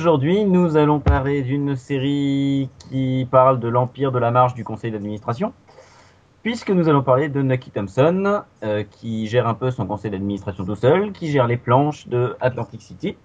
[0.00, 4.90] Aujourd'hui, nous allons parler d'une série qui parle de l'empire de la marche du conseil
[4.90, 5.52] d'administration.
[6.42, 10.64] Puisque nous allons parler de Nucky Thompson, euh, qui gère un peu son conseil d'administration
[10.64, 13.18] tout seul, qui gère les planches de Atlantic City,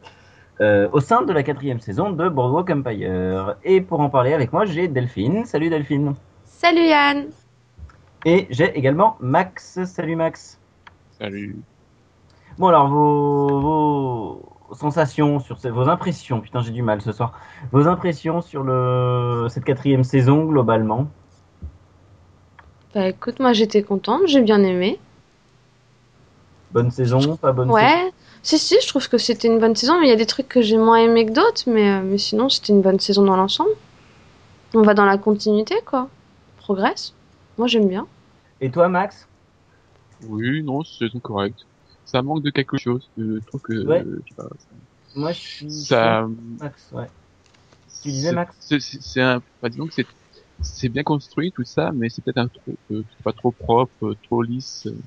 [0.60, 3.56] euh, au sein de la quatrième saison de Boardwalk Empire.
[3.64, 5.46] Et pour en parler avec moi, j'ai Delphine.
[5.46, 6.14] Salut Delphine.
[6.44, 7.28] Salut Yann.
[8.26, 9.82] Et j'ai également Max.
[9.86, 10.60] Salut Max.
[11.18, 11.56] Salut.
[12.58, 17.40] Bon alors vos, vos sensations sur ces, vos impressions, putain j'ai du mal ce soir,
[17.72, 21.08] vos impressions sur le cette quatrième saison globalement?
[22.94, 25.00] Bah écoute, moi j'étais contente, j'ai bien aimé.
[26.72, 27.78] Bonne saison, pas bonne saison?
[27.78, 28.12] Ouais,
[28.44, 30.48] si si, je trouve que c'était une bonne saison, mais il y a des trucs
[30.48, 33.36] que j'ai moins aimé que d'autres, mais, euh, mais sinon c'était une bonne saison dans
[33.36, 33.72] l'ensemble.
[34.74, 36.10] On va dans la continuité quoi,
[36.58, 37.14] progresse.
[37.58, 38.08] Moi j'aime bien.
[38.62, 39.28] Et toi Max?
[40.28, 41.66] Oui, non, c'est saison correcte.
[42.06, 43.12] Ça manque de quelque chose.
[43.18, 43.74] Je trouve que.
[43.86, 44.04] Ouais.
[44.04, 44.76] euh, je sais pas, ça-
[45.16, 46.28] Moi je suis ça.
[46.60, 47.10] Max, ouais.
[48.02, 49.38] Tu disais c'est- Max c'est un.
[49.38, 50.08] Enfin, disons que c'est
[50.62, 54.16] c'est bien construit tout ça, mais c'est peut-être un trop, euh, pas trop propre, euh,
[54.24, 54.86] trop lisse.
[54.86, 54.98] euh.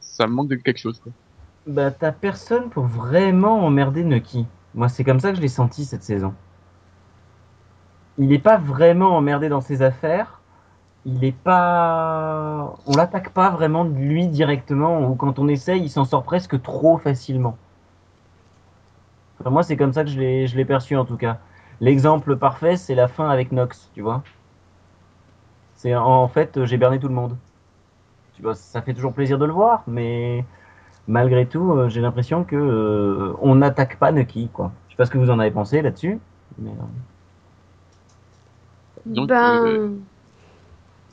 [0.00, 0.98] Ça manque de quelque chose.
[1.00, 1.12] Quoi.
[1.66, 4.46] Bah t'as personne pour vraiment emmerder Nucky.
[4.74, 6.34] Moi c'est comme ça que je l'ai senti cette saison.
[8.18, 10.41] Il n'est pas vraiment emmerdé dans ses affaires.
[11.04, 12.74] Il est pas.
[12.86, 16.60] On l'attaque pas vraiment de lui directement, ou quand on essaye, il s'en sort presque
[16.62, 17.56] trop facilement.
[19.40, 21.38] Enfin, moi c'est comme ça que je l'ai je l'ai perçu en tout cas.
[21.80, 24.22] L'exemple parfait c'est la fin avec Nox, tu vois.
[25.74, 27.36] C'est en fait j'ai berné tout le monde.
[28.34, 30.46] Tu vois, ça fait toujours plaisir de le voir, mais
[31.06, 34.72] malgré tout, euh, j'ai l'impression que euh, on n'attaque pas Nucky, quoi.
[34.88, 36.20] Je sais pas ce que vous en avez pensé là-dessus,
[36.58, 36.84] mais euh,
[39.06, 39.64] Donc, ben.
[39.66, 39.96] euh,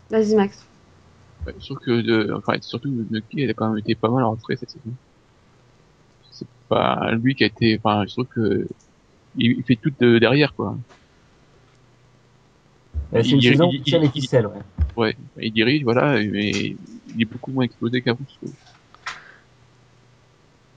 [0.09, 0.65] Vas-y Max.
[1.45, 4.23] Ouais, je trouve que, de, enfin, surtout Nucky, elle a quand même été pas mal
[4.23, 4.95] rentrée cette saison.
[6.31, 8.67] C'est pas lui qui a été, enfin, je trouve que
[9.35, 10.77] il, il fait tout de- derrière, quoi.
[13.15, 14.61] euh, c'est une Il- saison il- qui tient les il- ficelles, ouais.
[14.95, 16.77] Ouais, il dirige, voilà, mais
[17.07, 18.55] il est beaucoup moins exposé qu'avant, je trouve.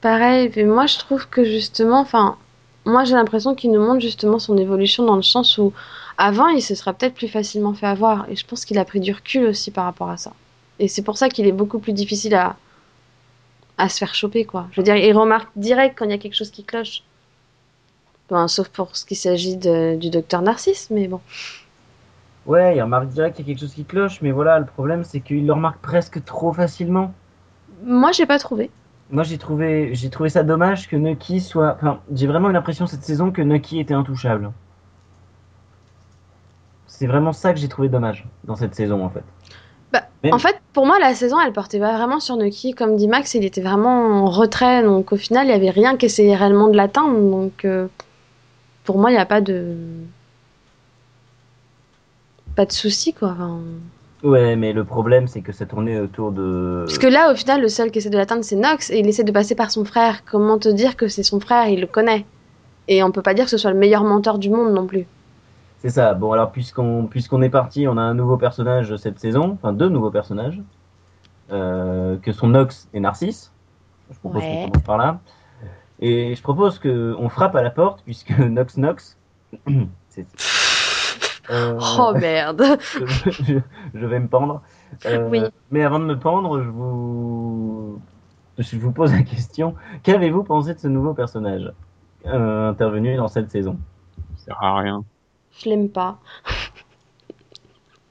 [0.00, 2.36] Pareil, mais moi je trouve que justement, enfin,
[2.84, 5.72] moi j'ai l'impression qu'il nous montre justement son évolution dans le sens où
[6.18, 9.00] avant il se serait peut-être plus facilement fait avoir et je pense qu'il a pris
[9.00, 10.32] du recul aussi par rapport à ça.
[10.78, 12.56] Et c'est pour ça qu'il est beaucoup plus difficile à
[13.78, 14.68] à se faire choper quoi.
[14.72, 17.02] Je veux dire, il remarque direct quand il y a quelque chose qui cloche.
[18.28, 21.20] Bon, sauf pour ce qui s'agit du docteur Narcisse, mais bon.
[22.46, 25.04] Ouais, il remarque direct qu'il y a quelque chose qui cloche, mais voilà, le problème
[25.04, 27.12] c'est qu'il le remarque presque trop facilement.
[27.84, 28.70] Moi j'ai pas trouvé.
[29.10, 31.76] Moi j'ai trouvé, j'ai trouvé ça dommage que Nucky soit.
[31.76, 34.50] Enfin, j'ai vraiment eu l'impression cette saison que Nucky était intouchable.
[37.02, 39.24] C'est vraiment ça que j'ai trouvé dommage dans cette saison en fait.
[39.92, 42.74] Bah, En fait, pour moi, la saison, elle portait pas vraiment sur Nucky.
[42.74, 44.84] Comme dit Max, il était vraiment en retrait.
[44.84, 47.18] Donc, au final, il y avait rien qui essayait réellement de l'atteindre.
[47.18, 47.88] Donc, euh,
[48.84, 49.74] pour moi, il n'y a pas de.
[52.54, 53.30] Pas de souci, quoi.
[53.30, 53.58] Enfin,
[54.22, 56.84] Ouais, mais le problème c'est que ça tournait autour de.
[56.86, 58.90] Parce que là, au final, le seul qui essaie de l'atteindre, c'est Nox.
[58.90, 60.24] Et il essaie de passer par son frère.
[60.24, 61.66] Comment te dire que c'est son frère?
[61.66, 62.24] Il le connaît.
[62.86, 65.08] Et on peut pas dire que ce soit le meilleur menteur du monde non plus.
[65.82, 66.14] C'est ça.
[66.14, 69.88] Bon, alors, puisqu'on puisqu'on est parti, on a un nouveau personnage cette saison, enfin deux
[69.88, 70.62] nouveaux personnages,
[71.50, 73.52] euh, que sont Nox et Narcisse.
[74.12, 74.62] Je propose Ouais.
[74.66, 75.18] qu'on commence par là.
[75.98, 79.18] Et je propose qu'on frappe à la porte, puisque Nox Nox.
[80.08, 80.26] c'est-
[81.50, 82.62] Euh, Oh merde
[83.26, 83.58] je,
[83.94, 84.62] je vais me pendre.
[85.06, 85.42] Euh, Oui.
[85.72, 88.00] Mais avant de me pendre, je vous,
[88.58, 89.74] je vous pose la question.
[90.04, 91.72] Qu'avez-vous pensé de ce nouveau personnage
[92.26, 93.76] euh, intervenu dans cette saison?
[94.36, 95.02] Ça sert à rien.
[95.58, 96.18] Je l'aime pas.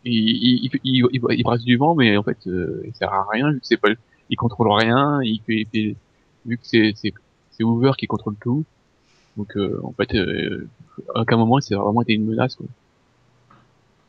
[0.04, 3.52] Il, il, il, il, brasse du vent, mais en fait, euh, il sert à rien,
[3.52, 3.90] vu que c'est pas,
[4.30, 5.96] il contrôle rien, il fait, il fait-
[6.46, 7.14] vu que c'est, c'est,
[7.52, 8.66] c'est Hoover qui contrôle tout.
[9.38, 10.68] Donc, euh, en fait, euh,
[11.16, 12.66] à aucun moment, c'est vraiment été une menace, quoi.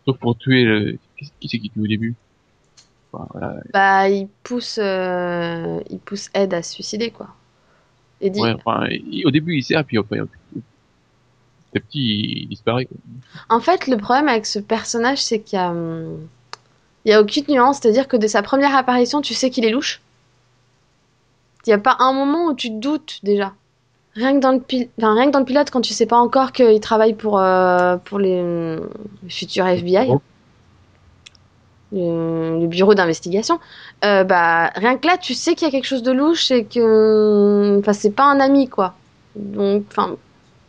[0.07, 2.15] Sauf pour tuer le, qui, c'est qui tue au début?
[3.13, 3.57] Enfin, voilà.
[3.73, 7.29] Bah, il pousse, euh, il pousse Ed à se suicider, quoi.
[8.21, 8.41] Eddie.
[8.41, 10.19] Ouais, enfin, il- au début, il sert, puis après,
[11.73, 12.97] petit à petit, il, disparaît, quoi.
[13.49, 16.19] En fait, le problème avec ce personnage, c'est qu'il y a, hum,
[17.05, 17.79] il y a aucune nuance.
[17.81, 20.01] C'est-à-dire que dès sa première apparition, tu sais qu'il est louche.
[21.67, 23.53] Il n'y a pas un moment où tu te doutes déjà.
[24.15, 26.19] Rien que dans le, pil- enfin, rien que dans le pilote, quand tu sais pas
[26.19, 28.89] encore qu'il travaille pour, euh, pour les, hum,
[29.23, 30.21] le futur FBI, Oh.
[31.93, 33.59] le, le bureau d'investigation,
[34.05, 36.65] euh, bah, rien que là, tu sais qu'il y a quelque chose de louche et
[36.65, 38.95] que enfin, c'est pas un ami, quoi.
[39.37, 40.17] Donc, enfin,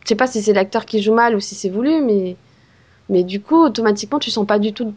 [0.03, 2.35] je sais pas si c'est l'acteur qui joue mal ou si c'est voulu, mais,
[3.09, 4.93] mais du coup, automatiquement, tu sens pas du tout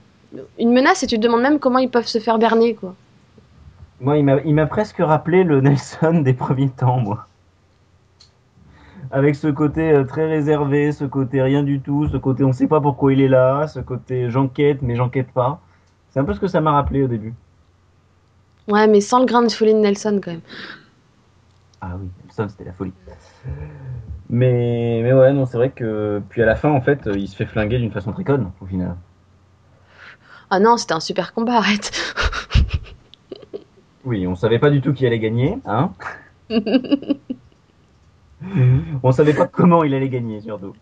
[0.58, 2.94] une menace et tu te demandes même comment ils peuvent se faire berner, quoi.
[4.00, 7.26] Moi, il m'a, presque rappelé le Nelson des premiers temps, moi.
[9.10, 12.66] Avec ce côté euh, très réservé, ce côté rien du tout, ce côté on sait
[12.66, 15.60] pas pourquoi il est là, ce côté j'enquête mais j'enquête pas.
[16.10, 17.32] C'est un peu ce que ça m'a rappelé au début.
[18.66, 20.40] Ouais, mais sans le grain de folie de Nelson quand même.
[21.80, 22.92] Ah oui, Nelson c'était la folie.
[24.28, 26.20] Mais, mais ouais, non, c'est vrai que.
[26.28, 28.66] Puis à la fin, en fait, il se fait flinguer d'une façon très conne, au
[28.66, 28.96] final.
[30.50, 31.92] Ah non, c'était un super combat, arrête.
[34.04, 35.90] Oui, on savait pas du tout qui allait gagner, hein.
[39.02, 40.74] on savait pas comment il allait gagner, surtout.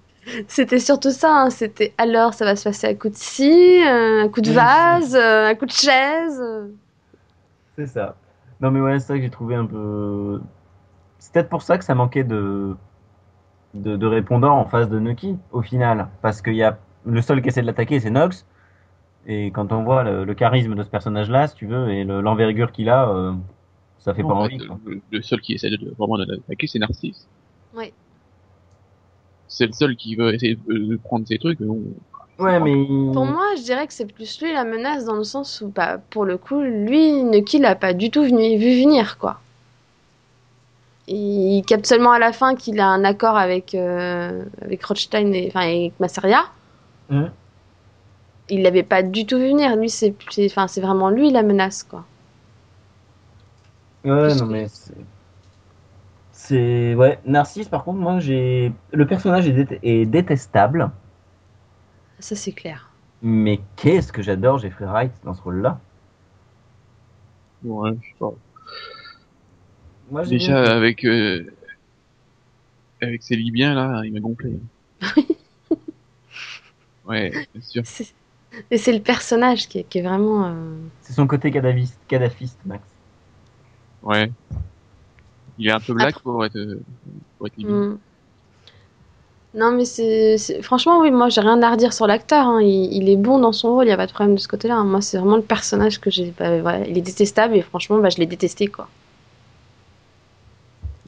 [0.49, 4.25] C'était surtout ça, hein, c'était alors ça va se passer à coup de scie, euh,
[4.25, 6.41] un coup de vase, euh, un coup de chaise.
[6.41, 6.69] euh.
[7.77, 8.17] C'est ça.
[8.61, 10.41] Non, mais ouais, c'est ça que j'ai trouvé un peu.
[11.19, 12.75] C'est peut-être pour ça que ça manquait de,
[13.75, 16.09] de, de répondants en face de Nucky, au final.
[16.23, 18.47] Parce qu'il y a le seul qui essaie de l'attaquer, c'est Nox.
[19.27, 22.21] Et quand on voit le, le charisme de ce personnage-là, si tu veux, et le-
[22.21, 23.33] l'envergure qu'il a, euh,
[23.99, 24.59] ça fait pas En envie.
[24.59, 24.79] fait, quoi.
[24.87, 27.27] le, le seul qui essaie de, de- vraiment de l'attaquer, c'est Narcisse.
[27.75, 27.93] Ouais.
[29.49, 31.83] C'est le seul qui veut essayer de, prendre ses trucs, mais bon.
[32.39, 32.73] Ouais, mais.
[33.13, 35.99] Pour moi, je dirais que c'est plus lui la menace dans le sens où, bah,
[36.11, 39.41] pour le coup, lui, Nucky l'a pas du tout venu, vu venir, quoi.
[41.09, 45.49] Il capte seulement à la fin qu'il a un accord avec, euh, avec Rothstein et
[45.49, 46.45] enfin, avec Masseria.
[47.09, 47.33] Hum.
[48.49, 49.77] Il l'avait pas du tout vu venir.
[49.77, 50.15] Lui, c'est
[50.47, 52.07] enfin, c'est vraiment lui la menace, quoi.
[54.05, 54.95] Ouais, non, que- mais c'est.
[56.33, 56.95] C'est.
[56.95, 58.73] Ouais, Narcisse, par contre, moi, j'ai.
[58.93, 60.91] Le personnage est, dé- est détestable,
[62.19, 62.91] Ça, c'est clair.
[63.23, 65.81] mais qu'est-ce que j'adore Jeffrey Wright dans ce rôle-là?
[67.65, 68.33] Ouais, je sais pas.
[70.11, 71.45] Moi, Déjà, bien- avec, euh,
[73.01, 74.53] avec ces Libyens, là, il m'a gonflé.
[77.07, 77.83] ouais, bien sûr.
[78.71, 80.47] Et c'est le personnage qui est, qui est vraiment.
[80.47, 80.53] euh,
[81.03, 82.83] C'est son côté kadaviste, kadafiste, Max.
[84.03, 84.31] Ouais.
[85.59, 86.79] Il est un peu black pour être,
[87.39, 87.75] pour être libyen.
[87.75, 87.99] hmm.
[89.57, 92.47] Non, mais c'est franchement, oui, moi, j'ai rien à redire sur l'acteur.
[92.47, 92.61] hein.
[92.61, 94.49] Il, il est bon dans son rôle, il y a pas de problème de ce
[94.49, 94.75] côté-là.
[94.77, 94.85] hein.
[94.85, 96.33] Moi, c'est vraiment le personnage que j'ai.
[96.37, 98.89] bah, voilà, il est détestable et franchement, bah, je l'ai détesté, quoi.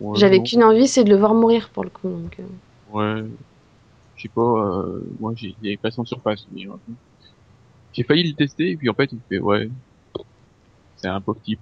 [0.00, 2.08] Ouais, J'avais qu'une envie, c'est de le voir mourir pour le coup.
[2.08, 2.44] Donc, euh.
[2.92, 3.22] Ouais.
[4.16, 6.46] Je sais pas, euh, moi, j'ai, il est passé en surface.
[6.52, 6.72] mais, euh,
[7.92, 9.70] j'ai failli le tester, et puis en fait, il fait, ouais.
[10.96, 11.60] C'est un pauvre type.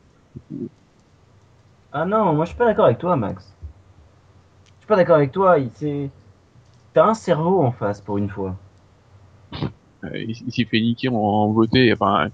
[1.92, 3.52] Ah non, moi je suis pas d'accord avec toi, Max.
[4.64, 5.58] Je suis pas d'accord avec toi.
[5.58, 6.10] Il s'est-
[6.94, 8.56] T'as un cerveau en face pour une fois.
[10.04, 11.92] Euh, il, il s'est fait niquer en, en beauté.
[11.92, 12.28] Enfin,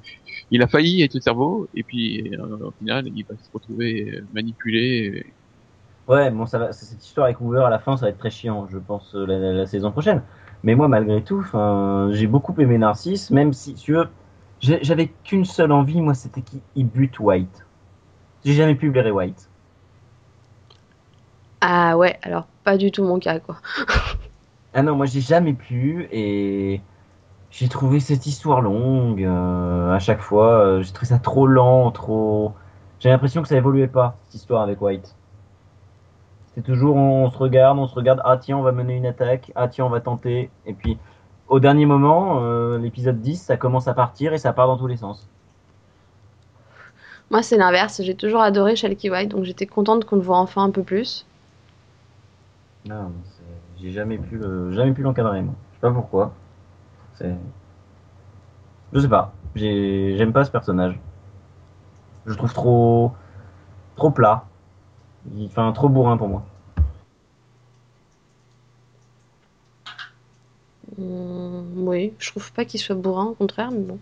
[0.50, 4.20] il a failli être le cerveau, et puis euh, au final, il va se retrouver
[4.32, 5.34] manipulé.
[6.10, 6.72] Ouais, bon, ça va.
[6.72, 9.24] Cette histoire avec Hoover à la fin, ça va être très chiant, je pense, euh,
[9.26, 10.22] la, la- la saison prochaine.
[10.62, 11.42] Mais moi, malgré tout,
[12.12, 14.08] j'ai beaucoup aimé Narcisse, même si, tu veux,
[14.60, 17.66] j'avais qu'une seule envie, moi, c'était qu'il bute White.
[18.44, 19.50] J'ai jamais pu blairer White.
[21.62, 23.60] Ah ouais, alors pas du tout mon cas, quoi.
[24.72, 26.82] Ah non, moi j'ai jamais pu et
[27.50, 30.60] j'ai trouvé cette histoire longue euh, à chaque fois.
[30.66, 32.56] euh, j'ai trouvé ça trop lent, trop.
[33.00, 35.16] J'ai l'impression que ça évoluait pas cette histoire avec White.
[36.64, 38.20] Toujours on, se regarde, on se regarde.
[38.24, 39.52] Ah tiens, on va mener une attaque.
[39.54, 40.50] Ah tiens, on va tenter.
[40.66, 40.98] Et puis
[41.48, 44.86] au dernier moment, euh, l'épisode 10, ça commence à partir et ça part dans tous
[44.86, 45.26] les sens.
[47.30, 48.02] Moi, c'est l'inverse.
[48.02, 51.26] J'ai toujours adoré Shalky White, donc j'étais contente qu'on le voit enfin un peu plus.
[52.86, 53.12] Non,
[53.78, 55.54] j'ai jamais pu le- jamais pu l'encadrer moi.
[55.72, 56.32] Je sais pas pourquoi.
[57.14, 57.34] C'est.
[58.92, 59.32] Je sais pas.
[59.54, 60.98] J'ai- J'aime pas ce personnage.
[62.26, 63.12] Je trouve trop
[63.96, 64.44] trop plat.
[65.56, 66.42] Un trop bourrin pour moi.
[70.98, 73.98] Hum, oui, je trouve pas qu'il soit bourrin, au contraire, mais bon.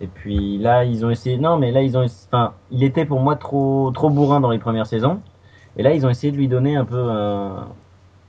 [0.00, 1.36] Et puis là, ils ont essayé.
[1.38, 2.04] Non, mais là, ils ont.
[2.04, 5.20] Enfin, il était pour moi trop trop bourrin dans les premières saisons.
[5.76, 7.68] Et là, ils ont essayé de lui donner un peu un.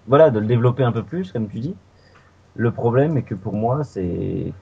[0.08, 1.76] Voilà, de le développer un peu plus, comme tu dis.
[2.56, 4.54] Le problème est que pour moi, c'est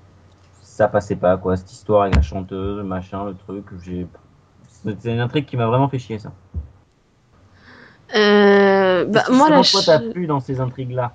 [0.61, 1.57] ça passait pas quoi.
[1.57, 3.65] Cette histoire avec la chanteuse, le machin, le truc.
[3.83, 4.07] J'ai.
[4.69, 6.31] C'est une intrigue qui m'a vraiment fait chier ça.
[8.15, 11.13] Euh, bah, moi, la toi, ch- t'as plu dans ces intrigues-là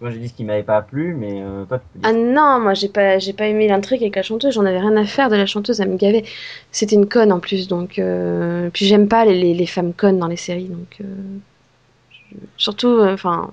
[0.00, 2.00] Moi, j'ai dit ce qui m'avait pas plu, mais euh, toi, tu.
[2.02, 4.96] Ah non, moi j'ai pas, j'ai pas aimé l'intrigue avec la chanteuse, j'en avais rien
[4.96, 6.24] à faire de la chanteuse, elle me gavait.
[6.72, 7.98] C'était une conne en plus, donc.
[7.98, 10.96] euh, Puis j'aime pas les, les, les femmes connes dans les séries, donc.
[11.02, 11.04] euh,
[12.30, 13.50] je- Surtout, euh, enfin.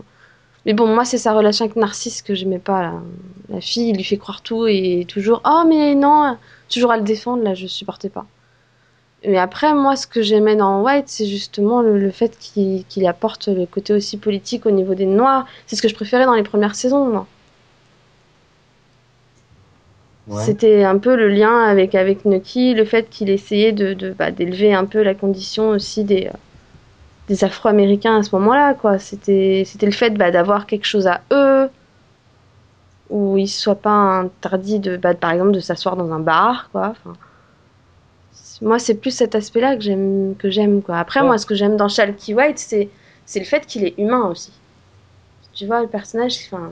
[0.66, 2.82] Mais bon, moi c'est sa relation avec Narcisse que j'aimais pas.
[2.84, 2.94] là.
[3.50, 5.42] La fille, il lui fait croire tout et toujours.
[5.46, 6.38] Oh, mais non
[6.70, 8.28] Toujours à le défendre, là, je supportais pas.
[9.28, 13.50] Mais après, moi, ce que j'aimais dans White, c'est justement le, le fait qu'il apporte
[13.50, 15.46] le côté aussi politique au niveau des Noirs.
[15.68, 17.28] C'est ce que je préférais dans les premières saisons, moi.
[20.28, 20.44] Ouais.
[20.44, 24.74] C'était un peu le lien avec, avec Nucky, le fait qu'il essayait de, bah, d'élever
[24.74, 26.38] un peu la condition aussi des, euh,
[27.28, 29.00] des Afro-Américains à ce moment-là, quoi.
[29.00, 31.70] C'était, c'était le fait bah, d'avoir quelque chose à eux,
[33.10, 36.70] où ils ne soient pas interdits, de, bah, par exemple, de s'asseoir dans un bar,
[36.72, 36.92] quoi.
[36.92, 37.16] Enfin,
[38.62, 40.98] moi, c'est plus cet aspect-là que j'aime, que j'aime, quoi.
[41.00, 41.28] Après, Ouais.
[41.28, 42.90] moi, ce que j'aime dans Shalky White, c'est,
[43.26, 44.52] c'est le fait qu'il est humain aussi.
[45.54, 46.72] Tu vois, le personnage, enfin,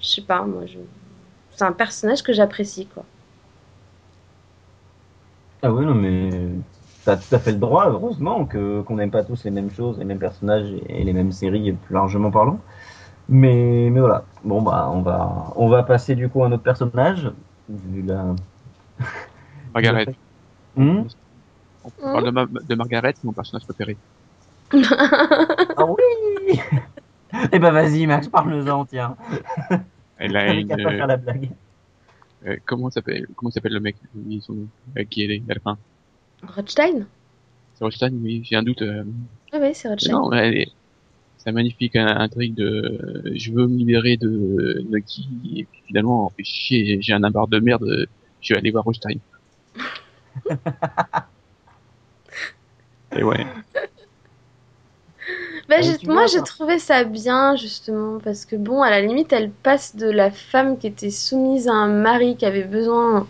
[0.00, 0.78] je sais pas, moi, je...
[1.52, 3.04] c'est un personnage que j'apprécie, quoi.
[5.62, 6.30] Ah ouais, non, mais
[7.04, 9.98] t'as tout à fait le droit, heureusement, que qu'on n'aime pas tous les mêmes choses,
[9.98, 12.58] les mêmes personnages et, et les mêmes séries, plus largement parlant.
[13.28, 14.24] Mais, mais voilà.
[14.44, 17.32] Bon, bah, on va, on va passer du coup à un autre personnage.
[17.68, 18.34] Vu la...
[19.74, 20.16] Margaret.
[20.76, 21.04] Hmm
[21.84, 23.98] On parle de, ma- de Margaret, c'est mon personnage préféré.
[25.76, 26.58] ah oui
[27.52, 29.16] Eh ben vas-y, Max, parle-en, tiens.
[30.16, 31.50] Elle a une, à pas faire la blague.
[32.46, 35.54] euh, comment s'appelle, comment s'appelle le mec, Oublie son nom, avec qui elle est à
[35.54, 35.78] la fin?
[36.42, 37.06] Rothstein?
[37.74, 38.82] C'est Rothstein, oui, j'ai un doute.
[38.82, 39.04] euh,
[39.52, 40.12] Ah oui, c'est Rothstein.
[40.14, 40.66] non, elle est,
[41.38, 46.32] c'est un magnifique intrigue de, euh, je veux me libérer de Nucky, et puis finalement,
[46.38, 48.06] j'ai un imbar de merde, euh,
[48.40, 49.18] je vais aller voir Rothstein.
[53.14, 53.46] Et ouais.
[55.68, 59.50] Bah, Ah, moi, j'ai trouvé ça bien, justement, parce que bon, à la limite, elle
[59.50, 63.26] passe de la femme qui était soumise à un mari qui avait besoin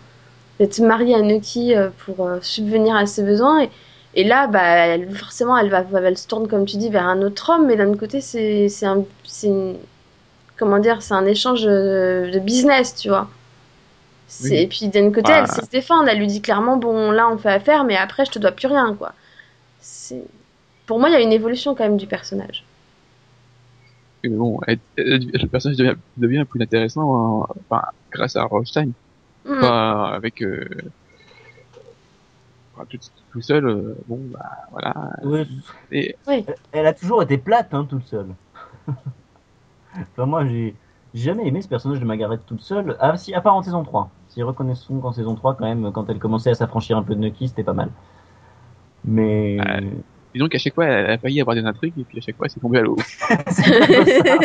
[0.59, 3.71] d'être mariée à Nucky euh, pour euh, subvenir à ses besoins, et,
[4.15, 7.21] et là, bah, elle- forcément, elle va, elle se tourne, comme tu dis, vers un
[7.23, 9.05] autre homme, mais d'un autre côté, c'est, c'est un,
[9.43, 9.77] une-
[10.57, 13.29] comment dire, c'est un échange de, de business, tu vois.
[14.39, 14.51] Oui.
[14.51, 15.39] Et puis d'un côté, Bah.
[15.39, 18.25] elle sait se défendre, elle lui dit clairement, bon, là, on fait affaire, mais après,
[18.25, 19.13] je te dois plus rien, quoi.
[20.05, 20.23] C'est...
[20.85, 22.63] Pour moi, il y a une évolution quand même du personnage.
[24.23, 28.91] Mais bon, elle- elle- le personnage devient, devient plus intéressant, enfin, grâce à Rothstein.
[29.45, 29.59] Mm.
[29.61, 30.67] Pas avec, euh,
[32.75, 32.99] enfin, tout,
[33.31, 34.93] tout seul, euh, bon, bah, voilà.
[35.91, 36.15] Et,
[36.71, 38.29] elle a toujours été plate, hein, toute seule.
[38.87, 40.75] enfin, moi, j'ai
[41.15, 42.97] j'ai jamais aimé ce personnage de Margaret toute seule.
[42.99, 44.09] Ah, si, à part en saison 3.
[44.27, 47.21] Si reconnaissons qu'en saison 3, quand même, quand elle commençait à s'affranchir un peu de
[47.21, 47.89] Nucky, c'était pas mal.
[49.05, 49.57] Mais.
[49.59, 49.89] Ouais.
[50.33, 52.49] disons qu'à chaque fois, elle a failli avoir des intrigues, et puis à chaque fois,
[52.49, 52.97] c'est tombé à l'eau.
[53.49, 54.37] C'est plutôt ça.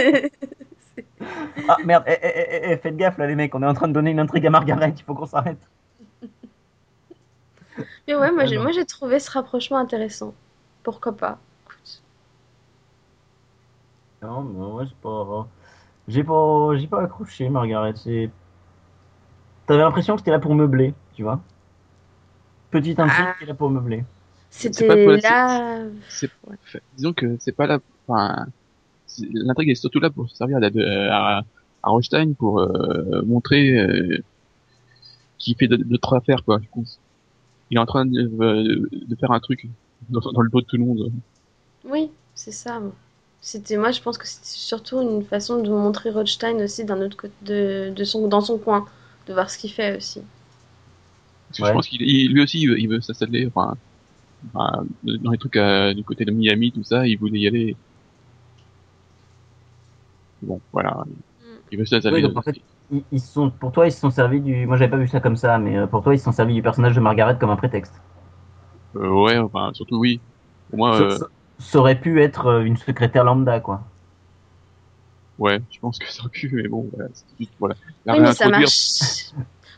[1.68, 3.88] Ah merde, eh, eh, eh, eh, faites gaffe là les mecs, on est en train
[3.88, 5.60] de donner une intrigue à Margaret, il faut qu'on s'arrête.
[8.08, 10.34] Mais ouais, moi Ah j'ai, moi j'ai trouvé ce rapprochement intéressant.
[10.82, 12.02] Pourquoi pas Écoute.
[14.22, 15.46] Non, mais ouais, c'est pas.
[16.08, 17.92] J'ai pas, j'ai pas accroché Margaret.
[17.96, 18.30] C'est.
[19.66, 21.40] T'avais l'impression que c'était là pour meubler, tu vois.
[22.70, 23.34] Petite intrigue Ah.
[23.38, 24.04] qui est là pour meubler.
[24.50, 25.84] C'était pas pour la- là.
[26.96, 28.46] Disons que c'est pas là, enfin,
[29.32, 31.42] l'intrigue est surtout là pour servir à, à,
[31.82, 34.18] à Rothstein pour euh, montrer euh,
[35.38, 36.60] qu'il fait de- d'autres affaires, quoi.
[37.70, 39.66] Il est en train de, euh, de faire un truc
[40.08, 41.10] dans, dans le dos de tout le monde.
[41.84, 42.80] Oui, c'est ça.
[42.80, 42.92] moi.
[43.42, 47.16] C'était moi, je pense que c'était surtout une façon de montrer Rothstein aussi d'un autre
[47.16, 48.84] côté, de, de son, dans son coin,
[49.26, 50.20] de voir ce qu'il fait aussi.
[51.48, 51.68] Parce que Ouais.
[51.68, 53.74] je pense qu'il il- lui aussi, il veut, il veut s'installer, enfin,
[54.54, 57.76] dans les trucs euh, du côté de Miami, tout ça, il voulait y aller.
[60.42, 61.04] Bon, voilà.
[61.70, 62.16] Il veut s'installer.
[62.16, 62.56] Oui, donc en fait,
[62.90, 64.66] ils, ils se sont, pour toi, ils se sont servis du.
[64.66, 66.54] Moi, j'avais pas vu ça comme ça, mais euh, pour toi, ils se sont servis
[66.54, 67.94] du personnage de Margaret comme un prétexte.
[68.96, 70.20] Euh, ouais, enfin, surtout oui.
[70.68, 71.26] Pour moi, Ça, euh, ça-
[71.58, 73.84] ça aurait pu être une secrétaire lambda, quoi.
[75.38, 77.76] ouais, je pense que ça aurait pu, mais bon, voilà, c'est juste, voilà.
[78.04, 79.32] La Oui, mais ça marche.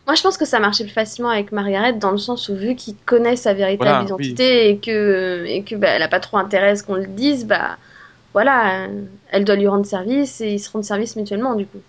[0.07, 2.75] Moi, je pense que ça marchait plus facilement avec Margaret dans le sens où, vu
[2.75, 6.39] qu'il connaît sa véritable Voilà, identité et que, et que bah, elle a pas trop
[6.39, 7.77] intérêt à ce qu'on le dise, bah
[8.33, 8.89] voilà,
[9.31, 11.81] elle doit lui rendre service et ils se rendent service mutuellement du coup.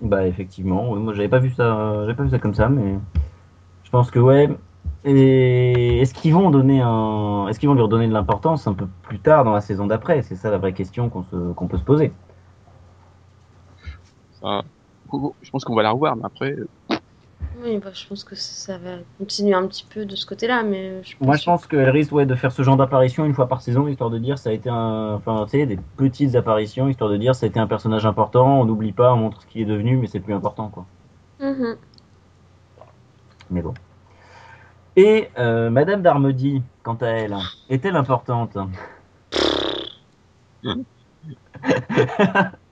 [0.00, 2.98] Bah effectivement, oui, moi j'avais pas vu ça, j'avais pas vu ça comme ça, mais
[3.84, 4.50] je pense que ouais.
[5.04, 8.86] Et est-ce qu'ils vont donner un, est-ce qu'ils vont lui redonner de l'importance un peu
[9.02, 10.22] plus tard dans la saison d'après?
[10.22, 12.12] C'est ça la vraie question qu'on se, qu'on peut se poser.
[15.42, 16.66] Je pense qu'on va la revoir, mais après, euh,
[17.62, 21.02] Oui, bah, je pense que ça va continuer un petit peu de ce côté-là, mais
[21.02, 23.62] je Moi je pense qu'elle risque ouais, de faire ce genre d'apparition une fois par
[23.62, 27.10] saison, histoire de dire ça a été un, enfin tu sais, des petites apparitions, histoire
[27.10, 28.60] de dire ça a été un personnage important.
[28.60, 30.84] On n'oublie pas, on montre ce qu'il est devenu, mais c'est plus important quoi.
[31.40, 31.76] Mhm.
[33.50, 33.74] Mais bon.
[34.96, 37.36] Et euh, Madame d'Armody, quant à elle,
[37.68, 38.56] est-elle importante?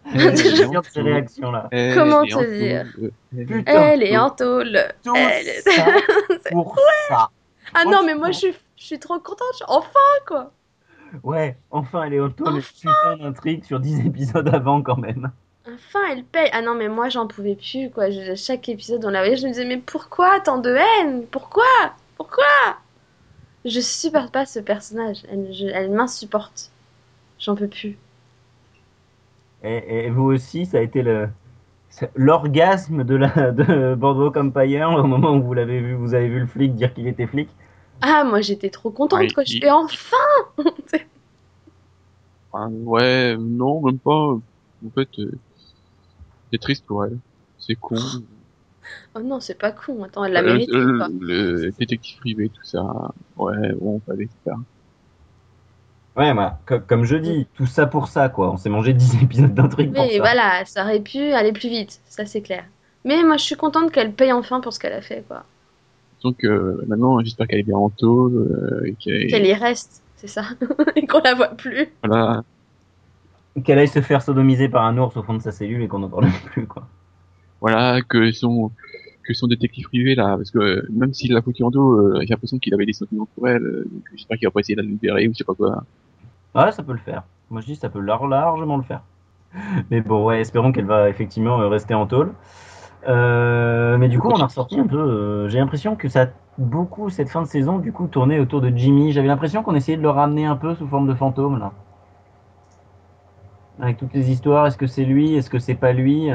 [1.00, 1.68] réactions-là.
[1.70, 4.76] elle Comment te dire tôle, elle- est en tôle.
[5.16, 5.62] Elle est-
[6.52, 6.76] pour
[7.08, 7.28] ça.
[7.74, 9.62] Ah non, mais moi je suis, je suis trop contente.
[9.68, 10.52] Enfin quoi.
[11.22, 12.60] Ouais, enfin elle est en tôle.
[12.60, 15.30] Putain d'intrigue sur 10 épisodes avant quand même.
[15.66, 16.48] Enfin, elle paye.
[16.52, 18.10] Ah non, mais moi, j'en pouvais plus, quoi.
[18.10, 20.40] Je- chaque épisode, on la voyait, je me disais, mais pourquoi?
[20.40, 21.24] Tant de haine?
[21.30, 21.62] Pourquoi?
[22.16, 22.42] Pourquoi?
[23.64, 25.18] Je supporte pas ce personnage.
[25.30, 26.72] Elle, je- elle m'insupporte.
[27.38, 27.96] J'en peux plus.
[29.62, 31.28] Et, et vous aussi, ça a été le
[32.16, 36.40] l'orgasme de la de Boardwalk Empire au moment où vous l'avez vu, vous avez vu
[36.40, 37.48] le flic dire qu'il était flic?
[38.02, 39.44] Ah, moi, j'étais trop contente, Ouais, quoi.
[39.44, 40.16] Je il- fais enfin!
[42.50, 44.10] Enfin, ouais, non, même pas.
[44.84, 45.30] En fait, euh,
[46.52, 47.18] c'est triste pour elle.
[47.58, 47.96] C'est con.
[49.14, 50.02] Oh non, c'est pas con.
[50.04, 51.12] Attends, elle l'a Euh, mérité, le, quoi.
[51.20, 52.82] le détective privé, tout ça.
[53.36, 54.56] Ouais, bon, fallait se faire.
[56.16, 58.50] Ouais, bah, co- comme je dis, tout ça pour ça, quoi.
[58.52, 60.24] On s'est mangé 10 épisodes d'intrigue pour Mais ça.
[60.24, 62.64] voilà, ça aurait pu aller plus vite, ça c'est clair.
[63.04, 65.44] Mais moi je suis contente qu'elle paye enfin pour ce qu'elle a fait, quoi.
[66.22, 68.94] Donc euh, maintenant, j'espère qu'elle est bien en tôle, euh,
[69.26, 70.44] qu'elle y reste, c'est ça.
[70.96, 71.88] Et qu'on la voit plus.
[72.02, 72.44] voilà,
[73.64, 76.00] Qu'elle aille se faire sodomiser par un ours au fond de sa cellule et qu'on
[76.00, 76.90] n'en parle plus, quoi.
[77.60, 78.72] voilà, que son
[79.24, 82.20] que son détective privé là, parce que euh, même s'il l'a foutu en dos, euh,
[82.22, 83.62] j'ai l'impression qu'il avait des sentiments pour elle.
[83.64, 85.84] euh, donc j'espère qu'il va pas essayer de la libérer ou je sais pas quoi.
[86.54, 87.24] Ouais, ça peut le faire.
[87.50, 89.02] Moi, je dis, ça peut lar- largement le faire.
[89.90, 92.34] Mais bon, ouais, espérons qu'elle va effectivement euh, rester en tôle.
[93.08, 94.98] Euh, mais du coup, on a ressorti un peu.
[94.98, 96.28] euh, J'ai l'impression que ça
[96.58, 99.12] beaucoup cette fin de saison, du coup, tourné autour de Jimmy.
[99.12, 101.72] J'avais l'impression qu'on essayait de le ramener un peu sous forme de fantôme là.
[103.80, 106.30] Avec toutes les histoires, est-ce que c'est lui, est-ce que c'est pas lui.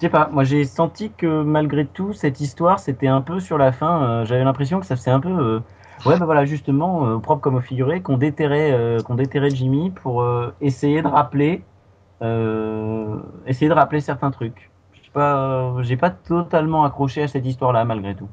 [0.00, 0.28] Je sais pas.
[0.32, 4.24] Moi, j'ai senti que malgré tout, cette histoire, c'était un peu sur la fin.
[4.24, 5.62] J'avais l'impression que ça faisait un peu.
[6.04, 9.90] Ouais, bah voilà, justement, euh, propre comme au figuré, qu'on déterrait, euh, qu'on déterrait Jimmy
[9.90, 11.62] pour euh, essayer de rappeler,
[13.46, 14.70] essayer de rappeler certains trucs.
[14.92, 18.28] Je sais pas, j'ai pas totalement accroché à cette histoire-là malgré tout.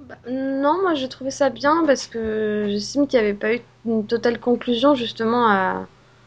[0.00, 3.60] Bah, non, moi j'ai trouvé ça bien parce que j'estime qu'il n'y avait pas eu
[3.86, 5.86] une totale conclusion justement à,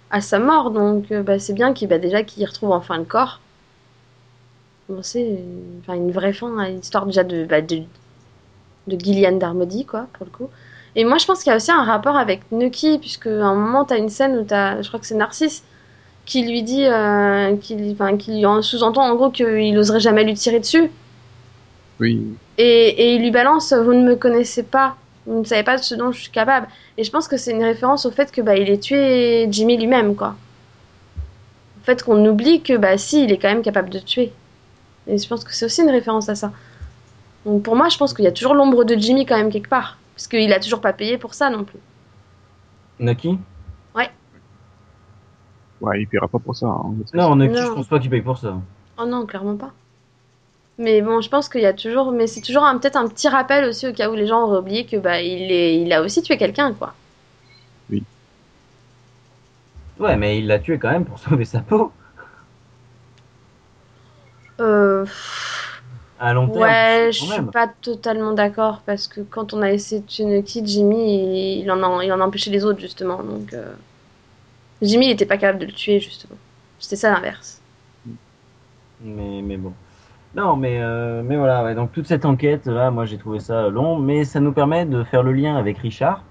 [0.10, 0.72] à sa mort.
[0.72, 3.40] Donc bah, c'est bien qu'il bah, déjà qu'il retrouve enfin le corps.
[4.90, 5.40] Bon, c'est
[5.82, 7.84] enfin, une vraie fin à l'histoire déjà de, bah, de,
[8.88, 10.50] de Gillian Darmody, quoi, pour le coup.
[10.96, 13.56] Et moi je pense qu'il y a aussi un rapport avec Nucky, puisque à un
[13.56, 15.64] moment tu as une scène où t'as, je crois que c'est Narcisse,
[16.26, 20.34] qui lui dit, euh, qui, enfin, qui en sous-entend en gros qu'il oserait jamais lui
[20.36, 20.92] tirer dessus.
[22.00, 25.78] Oui, Et, et il lui balance Vous ne me connaissez pas, vous ne savez pas
[25.78, 26.68] de ce dont je suis capable.
[26.98, 29.78] Et je pense que c'est une référence au fait que bah, il ait tué Jimmy
[29.78, 30.38] lui-même, quoi.
[31.82, 34.34] Au fait qu'on oublie que bah si, il est quand même capable de tuer.
[35.08, 36.52] Et je pense que c'est aussi une référence à ça.
[37.48, 39.70] Donc pour moi, je pense qu'il y a toujours l'ombre de Jimmy quand même quelque
[39.70, 39.98] part.
[40.16, 41.80] Parce qu'il a toujours pas payé pour ça non plus.
[43.00, 43.40] Nucky
[45.80, 46.66] ouais, il paiera pas pour ça.
[46.66, 46.94] hein.
[47.14, 47.54] Non, Non.
[47.54, 48.58] je pense pas qu'il paye pour ça.
[48.98, 49.72] Oh non, clairement pas.
[50.80, 53.28] Mais bon, je pense qu'il y a toujours, mais c'est toujours un- peut-être un petit
[53.30, 56.02] rappel aussi au cas où les gens auraient oublié que bah il est, il a
[56.02, 56.94] aussi tué quelqu'un, quoi.
[60.00, 61.92] Ouais, mais il l'a tué quand même pour sauver sa peau.
[64.60, 65.06] Euh,
[66.20, 66.62] À long terme.
[66.62, 70.64] Ouais, je suis pas totalement d'accord parce que quand on a essayé de tuer Nucky,
[70.66, 73.22] Jimmy, il, en a, il en a empêché les autres justement.
[73.24, 73.74] Donc euh,
[74.82, 76.38] Jimmy, il était pas capable de le tuer justement.
[76.80, 77.62] C'était ça l'inverse.
[79.02, 79.74] Mais, mais bon.
[80.36, 83.70] Non, mais, euh, mais voilà, ouais, donc toute cette enquête, là, moi j'ai trouvé ça
[83.70, 86.24] long, mais ça nous permet de faire le lien avec Richard.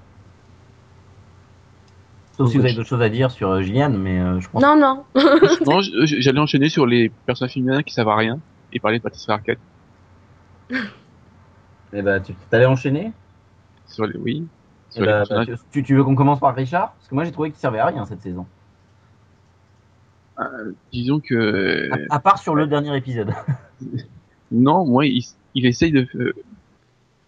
[2.36, 4.62] Sauf si vous avez d'autres choses à dire sur euh, Gillian, mais euh, je pense
[4.62, 5.04] Non, non.
[5.66, 8.38] non, j'allais enchaîner sur les personnages féminins qui savent à rien
[8.72, 9.58] et parler de Patricia Arquette.
[10.70, 13.12] Eh ben, tu t'allais enchaîner?
[13.86, 14.46] Sur les, oui,
[14.90, 16.92] Eh sur les ben, bah, tu, tu veux qu'on commence par Richard?
[16.94, 18.46] Parce que moi j'ai trouvé qu'il servait à rien cette saison.
[20.92, 23.32] Disons que À, à part sur le dernier épisode.
[24.50, 25.24] non, moi, il,
[25.54, 26.06] il essaye de.
[26.14, 26.32] euh,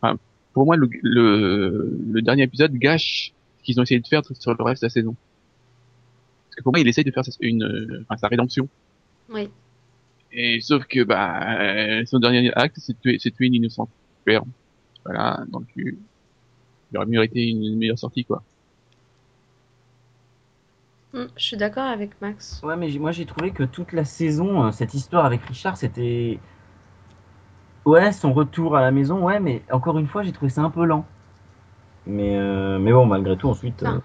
[0.00, 0.16] Enfin,
[0.52, 4.54] pour moi, le, le, le dernier épisode gâche ce qu'ils ont essayé de faire sur
[4.54, 5.16] le reste de la saison.
[6.48, 8.68] Parce que pour moi, il essaye de faire sa, une, euh, enfin, sa rédemption.
[9.30, 9.48] Oui.
[10.32, 13.54] Et sauf que bah euh, son dernier acte, c'est de tuer, c'est de tuer une
[13.54, 13.90] innocente.
[14.20, 14.42] Super.
[15.04, 15.96] Voilà, donc il
[16.96, 18.42] aurait mérité une, une meilleure sortie quoi.
[21.14, 22.60] Hmm, je suis d'accord avec Max.
[22.62, 26.38] Ouais, mais moi j'ai trouvé que toute la saison, euh, cette histoire avec Richard, c'était.
[27.86, 30.68] Ouais, son retour à la maison, ouais, mais encore une fois, j'ai trouvé ça un
[30.70, 31.06] peu lent.
[32.06, 33.82] Mais, euh, mais bon, malgré tout, ensuite.
[33.82, 34.00] euh.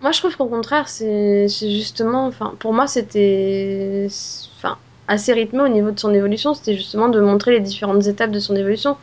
[0.00, 4.08] Moi, je trouve qu'au contraire, c'est c'est justement, enfin, pour moi, c'était,
[4.56, 4.78] enfin,
[5.10, 6.54] assez rythmé au niveau de son évolution.
[6.54, 8.96] C'était justement de montrer les différentes étapes de son évolution.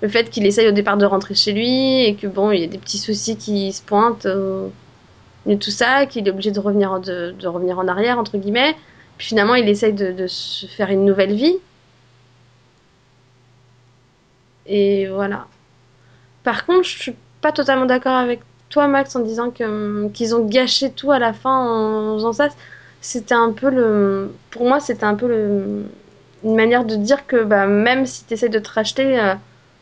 [0.00, 2.64] Le fait qu'il essaye au départ de rentrer chez lui et que bon, il y
[2.64, 4.68] a des petits soucis qui se pointent euh,
[5.48, 8.76] et tout ça, qu'il est obligé de revenir, en- de, revenir en arrière entre guillemets.
[9.18, 11.56] Puis finalement, il essaye de, se faire une nouvelle vie.
[14.66, 15.46] Et voilà.
[16.44, 18.40] Par contre, je suis pas totalement d'accord avec
[18.70, 22.48] toi, Max, en disant hum, qu'ils ont gâché tout à la fin en faisant ça.
[23.08, 24.34] C'était un peu le.
[24.50, 25.86] Pour moi, c'était un peu le...
[26.44, 29.34] une manière de dire que bah, même si tu essaies de te racheter, euh,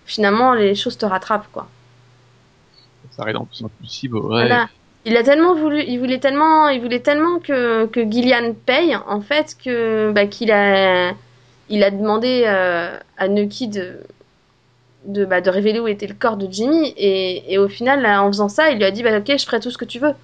[0.04, 1.66] finalement, les choses te rattrapent, quoi.
[3.10, 4.46] Sa rédemption possible, ouais.
[4.46, 4.68] Voilà.
[5.04, 9.20] Il a tellement voulu, il voulait tellement, il voulait tellement que, que Gillian paye, en
[9.20, 11.12] fait, que bah, qu'il a,
[11.68, 14.00] il a demandé euh, à Nucky de,
[15.04, 18.22] de, bah, de révéler où était le corps de Jimmy, et, et au final, là,
[18.22, 19.98] en faisant ça, il lui a dit, bah, ok, je ferai tout ce que tu
[19.98, 20.14] veux.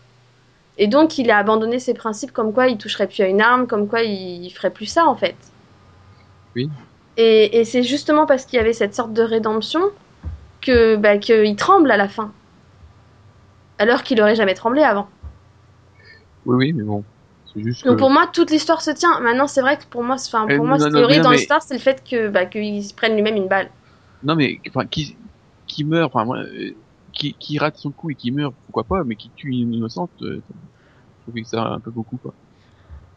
[0.79, 3.67] Et donc, il a abandonné ses principes, comme quoi il toucherait plus à une arme,
[3.67, 5.37] comme quoi il, il ferait plus ça, en fait.
[6.57, 6.71] Oui.
[7.19, 9.83] Et, et c'est justement parce qu'il y avait cette sorte de rédemption
[10.63, 12.33] que, bah, qu'il tremble à la fin.
[13.79, 15.09] Alors qu'il aurait jamais tremblé avant.
[16.47, 17.05] Oui, oui, mais bon.
[17.53, 17.99] C'est juste Donc que...
[18.01, 19.21] pour moi, toute l'histoire se tient.
[19.21, 21.05] Maintenant, c'est vrai que pour moi, enfin, Euh, pour moi, non, ce qui non, est
[21.05, 23.49] horrible non, dans mais- l'histoire, c'est le fait que, bah, qu'il se prenne lui-même une
[23.49, 23.69] balle.
[24.23, 24.59] Non, mais,
[24.91, 25.17] qui,
[25.67, 26.39] qui meurt, enfin, moi,
[27.13, 30.13] qui, qui rate son coup et qui meurt, pourquoi pas, mais qui tue une innocente,
[30.23, 32.37] euh, je trouve que c'est un peu beaucoup, quoi.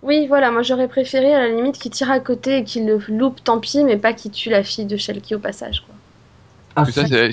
[0.04, 2.98] Oui, voilà, moi j'aurais préféré à la limite qu'il tire à côté et qu'il le
[3.10, 5.96] loupe, tant pis, mais pas qu'il tue la fille de Shelky au passage, quoi.
[6.76, 7.32] Ah, Parce que ça, ça, c'est,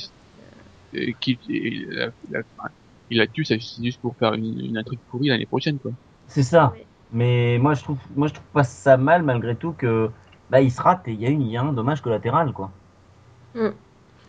[0.94, 2.70] euh, qui, il la, la- enfin,
[3.10, 5.92] il la tue, ça, c'est juste pour faire une, une intrigue pourrie l'année prochaine, quoi.
[6.26, 6.72] c'est ça.
[6.74, 6.86] Oui.
[7.10, 10.10] Mais moi je trouve, moi je trouve pas ça mal malgré tout que
[10.50, 12.52] bah il se rate et il y a une, il y a un dommage collatéral
[12.52, 12.72] quoi.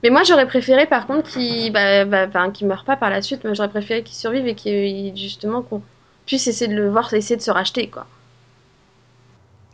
[0.03, 3.21] Mais moi j'aurais préféré par contre qu'il bah, bah, enfin, qu'il meure pas par la
[3.21, 5.81] suite, mais j'aurais préféré qu'il survive et qu'il justement qu'on
[6.25, 8.05] puisse essayer de le voir, essayer de se racheter, quoi.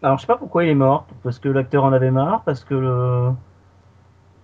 [0.01, 2.63] Alors je sais pas pourquoi il est mort, parce que l'acteur en avait marre, parce
[2.63, 3.31] que le...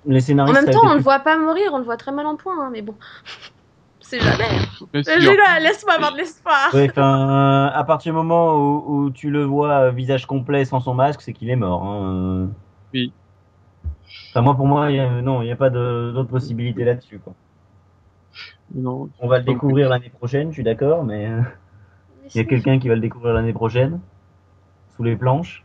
[0.05, 0.55] les En scénaristes.
[0.55, 2.25] même ça a temps, on le plus- voit pas mourir, on le voit très mal
[2.25, 2.95] en point, hein, mais bon.
[4.01, 4.49] C'est jamais.
[4.93, 6.69] Là, laisse-moi avoir de l'espoir.
[6.73, 10.79] Ouais, enfin, à partir du moment où, où tu le vois euh, visage complet sans
[10.79, 11.83] son masque, c'est qu'il est mort.
[11.83, 12.49] Hein.
[12.93, 13.11] Oui.
[14.35, 17.21] Enfin, moi, pour moi, il y a- non, il n'y a pas d'autre possibilité là-dessus.
[18.75, 21.39] Non, On va le découvrir l'année prochaine, je suis d'accord, mais euh,
[22.33, 24.01] il y a quelqu'un qui va le découvrir l'année prochaine,
[24.93, 25.63] sous les planches.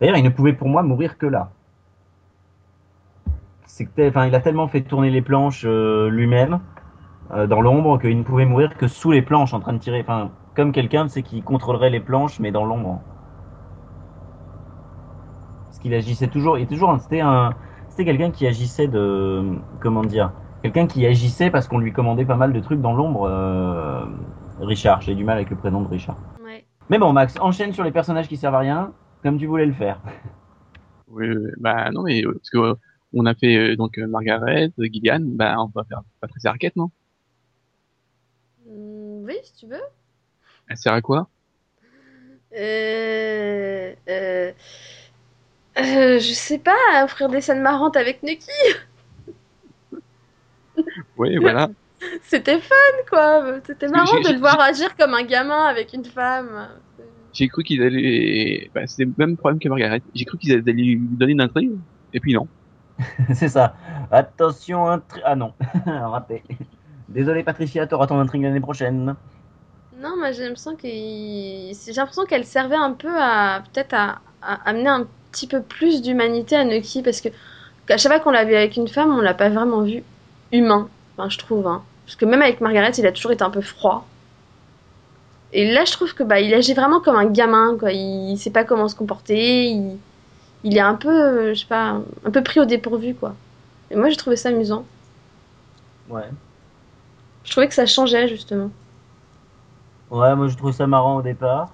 [0.00, 1.50] D'ailleurs, il ne pouvait pour moi mourir que là.
[3.66, 6.60] C'est que, tel- enfin, il a tellement fait tourner les planches euh, lui-même
[7.32, 10.02] euh, dans l'ombre qu'il ne pouvait mourir que sous les planches en train de tirer.
[10.02, 13.00] Enfin, comme quelqu'un, c'est qui contrôlerait les planches, mais dans l'ombre.
[15.76, 16.56] Parce qu'il agissait toujours.
[16.56, 16.98] Est toujours.
[17.02, 17.50] C'était un.
[17.90, 19.44] C'était quelqu'un qui agissait de.
[19.80, 23.24] Comment dire Quelqu'un qui agissait parce qu'on lui commandait pas mal de trucs dans l'ombre.
[23.28, 24.06] euh,
[24.58, 25.02] Richard.
[25.02, 26.16] J'ai du mal avec le prénom de Richard.
[26.42, 26.64] Ouais.
[26.88, 29.74] Mais bon, Max, enchaîne sur les personnages qui servent à rien, comme tu voulais le
[29.74, 30.00] faire.
[31.08, 32.74] Oui, bah non, mais parce que euh,
[33.14, 36.90] on a fait euh, donc euh, Margaret, Gillian, bah on va faire Patricia Arquette, non?
[38.66, 39.80] Hmm, oui, si tu veux.
[40.68, 41.28] Elle sert à quoi?
[42.58, 44.52] Euh, euh,
[45.78, 48.46] euh, je sais pas, offrir des scènes marrantes avec Nuki.
[51.16, 51.68] Oui, voilà.
[52.22, 52.74] C'était fun,
[53.08, 53.60] quoi.
[53.66, 56.68] C'était marrant de le voir agir comme un gamin avec une femme.
[57.32, 60.02] J'ai cru qu'ils allaient, bah c'est le même problème que Margaret.
[60.14, 61.72] J'ai cru qu'ils allaient lui donner une intrigue,
[62.12, 62.48] et puis non.
[63.34, 63.74] c'est ça.
[64.10, 65.52] Attention, intri- Ah non,
[65.86, 66.42] raté.
[67.08, 69.14] Désolé Patricia, t'auras ton intrigue l'année prochaine.
[69.98, 74.68] Non, moi j'ai l'impression qu'il- j'ai l'impression qu'elle servait un peu à peut-être à, à
[74.68, 77.28] amener un petit peu plus d'humanité à Nuki parce que
[77.88, 80.02] à chaque fois qu'on l'a vu avec une femme, on l'a pas vraiment vu
[80.52, 80.88] humain.
[81.16, 81.66] Enfin, je trouve.
[81.66, 81.82] Hein.
[82.04, 84.06] Parce que même avec Margaret, il a toujours été un peu froid.
[85.52, 87.76] Et là, je trouve que bah, il agit vraiment comme un gamin.
[87.78, 87.92] Quoi.
[87.92, 89.66] Il sait pas comment se comporter.
[89.66, 89.98] Il,
[90.64, 93.34] il est un peu, euh, je sais pas, un peu pris au dépourvu, quoi.
[93.90, 94.84] Et moi, j'ai trouvé ça amusant.
[96.08, 96.28] Ouais.
[97.44, 98.70] Je trouvais que ça changeait justement.
[100.10, 101.70] Ouais, moi je trouve ça marrant au départ.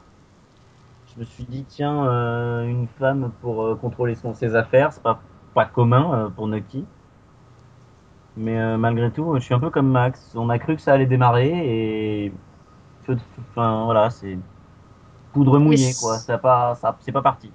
[1.15, 5.03] Je me suis dit, tiens, euh, une femme pour euh, contrôler son, ses affaires, c'est
[5.03, 5.21] pas,
[5.55, 6.85] pas commun euh, pour Nucky.
[8.35, 10.33] Mais malgré tout, je suis un peu comme Max.
[10.35, 12.33] On a cru que ça allait démarrer et.
[13.51, 14.39] Enfin voilà, c'est.
[15.35, 16.17] Poudre mouillée quoi.
[16.17, 17.51] Ça pas, ça, c'est pas parti.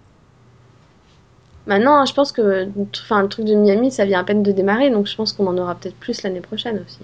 [1.65, 4.91] Maintenant, je pense que enfin, le truc de Miami, ça vient à peine de démarrer,
[4.91, 7.00] donc je pense qu'on en aura peut-être plus l'année prochaine aussi.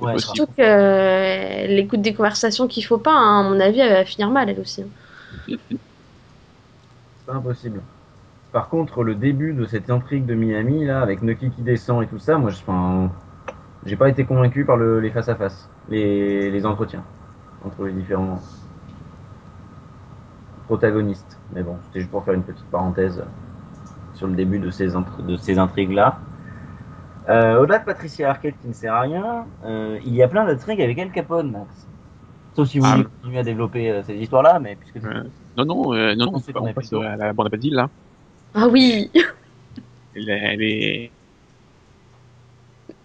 [0.00, 0.18] Ouais.
[0.18, 3.92] Surtout que euh, elle écoute des conversations qu'il faut pas, hein, à mon avis, elle
[3.92, 4.82] va finir mal elle aussi.
[4.82, 4.90] hein.
[7.24, 7.82] C'est impossible.
[8.52, 12.06] Par contre, le début de cette intrigue de Miami, là, avec Nucky qui descend et
[12.08, 13.10] tout ça, moi, je, enfin,
[13.86, 17.04] j'ai pas été convaincu par le, les face-à-face, les, les entretiens
[17.64, 18.40] entre les différents
[20.66, 21.38] protagonistes.
[21.50, 23.22] Mais bon, c'était juste pour faire une petite parenthèse
[24.14, 26.20] sur le début de ces, intri- de ces intrigues-là.
[27.30, 30.44] Euh, Au-delà de Patricia Arquette qui ne sert à rien, euh, il y a plein
[30.44, 31.86] d'intrigues avec Al Capone, Max.
[32.56, 32.96] Sauf si vous Ah.
[32.96, 35.22] voulez continuer à développer euh, ces histoires-là, mais puisque Euh,
[35.56, 37.74] Non, non, euh, non, On non, qu'on on est passe à la bande à Basile,
[37.74, 37.88] là.
[38.54, 39.10] Ah oui
[40.16, 41.10] Elle, elle est...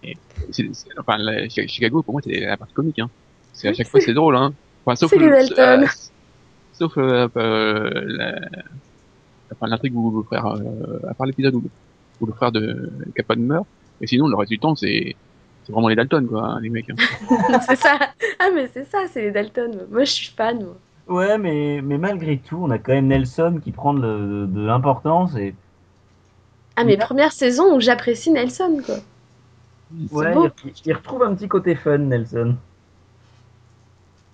[0.02, 0.16] et
[0.50, 3.08] c'est- c'est- enfin, la- Chi- Chicago, pour moi, c'est la partie comique, hein.
[3.52, 4.52] C'est à chaque fois, c'est drôle, hein.
[4.84, 5.86] Enfin, sauf le, euh,
[6.72, 8.34] sauf euh, euh, la,
[9.52, 11.62] enfin, l'intrigue où le frère, euh, à part l'épisode où,
[12.20, 13.66] où le frère de Capone meurt,
[14.00, 15.16] et sinon le reste du temps c'est
[15.64, 16.90] c'est vraiment les Dalton quoi, hein, les mecs.
[16.90, 16.98] hein.
[17.66, 17.98] c'est ça.
[18.38, 19.86] Ah, mais c'est ça, c'est les Dalton.
[19.90, 20.62] Moi, je suis fan.
[20.64, 20.76] Moi.
[21.08, 25.34] Ouais, mais, mais malgré tout, on a quand même Nelson qui prend de, de l'importance
[25.36, 25.54] et
[26.76, 28.96] Ah, mais première saison où j'apprécie Nelson, quoi.
[30.10, 30.34] ouais,
[30.84, 32.56] il retrouve un petit côté fun, Nelson.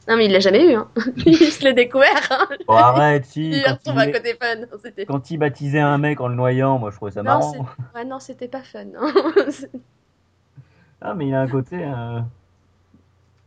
[0.09, 0.89] Non, mais il l'a jamais eu, hein.
[0.97, 2.49] je l'ai découvert, hein.
[2.67, 3.51] Bon, arrête, si.
[3.51, 4.57] Il retrouve il, un côté fun.
[4.57, 4.67] Non,
[5.07, 7.67] quand il baptisait un mec en le noyant, moi je trouvais ça Non, marrant.
[7.95, 8.87] ouais, non, c'était pas fun.
[8.99, 9.13] hein.
[11.01, 11.77] Ah, mais il a un côté.
[11.83, 12.21] euh,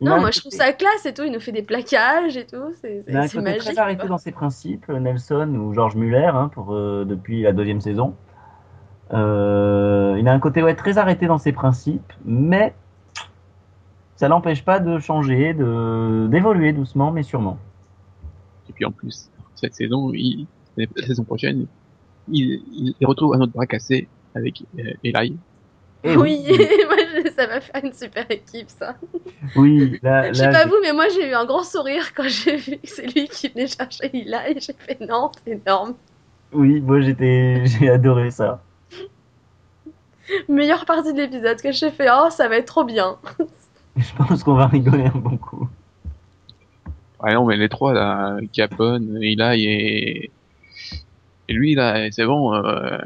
[0.01, 1.23] il non, moi, je trouve ça classe et tout.
[1.23, 2.73] Il nous fait des plaquages et tout.
[2.81, 3.61] C'est Il a un c'est côté magique.
[3.61, 7.81] très arrêté dans ses principes, Nelson ou George Muller, hein, pour, euh, depuis la deuxième
[7.81, 8.15] saison.
[9.13, 12.73] Euh, il a un côté ouais, très arrêté dans ses principes, mais
[14.15, 17.59] ça l'empêche pas de changer, de d'évoluer doucement, mais sûrement.
[18.69, 20.47] Et puis en plus, cette saison, il,
[20.77, 21.67] la saison prochaine,
[22.27, 25.39] il, il, il retrouve un autre bras cassé avec euh, Eli.
[26.03, 26.43] Et Oui,
[26.87, 28.97] moi, je- ça va faire une super équipe, ça.
[29.55, 32.27] oui, là, Je sais là, pas vous, mais moi, j'ai eu un grand sourire quand
[32.27, 35.95] j'ai vu que c'est lui qui venait chercher et j'ai fait non, c'est énorme.
[36.53, 38.63] oui, moi j'étais, j'ai adoré ça.
[40.49, 43.19] Meilleure partie de l'épisode que j'ai fait, oh, ça va être trop bien.
[43.97, 45.69] Je pense qu'on va rigoler un bon coup.
[47.21, 50.31] Ouais, non, mais les trois, là, Capone, Eli et,
[51.47, 52.97] et lui, là, c'est bon, euh,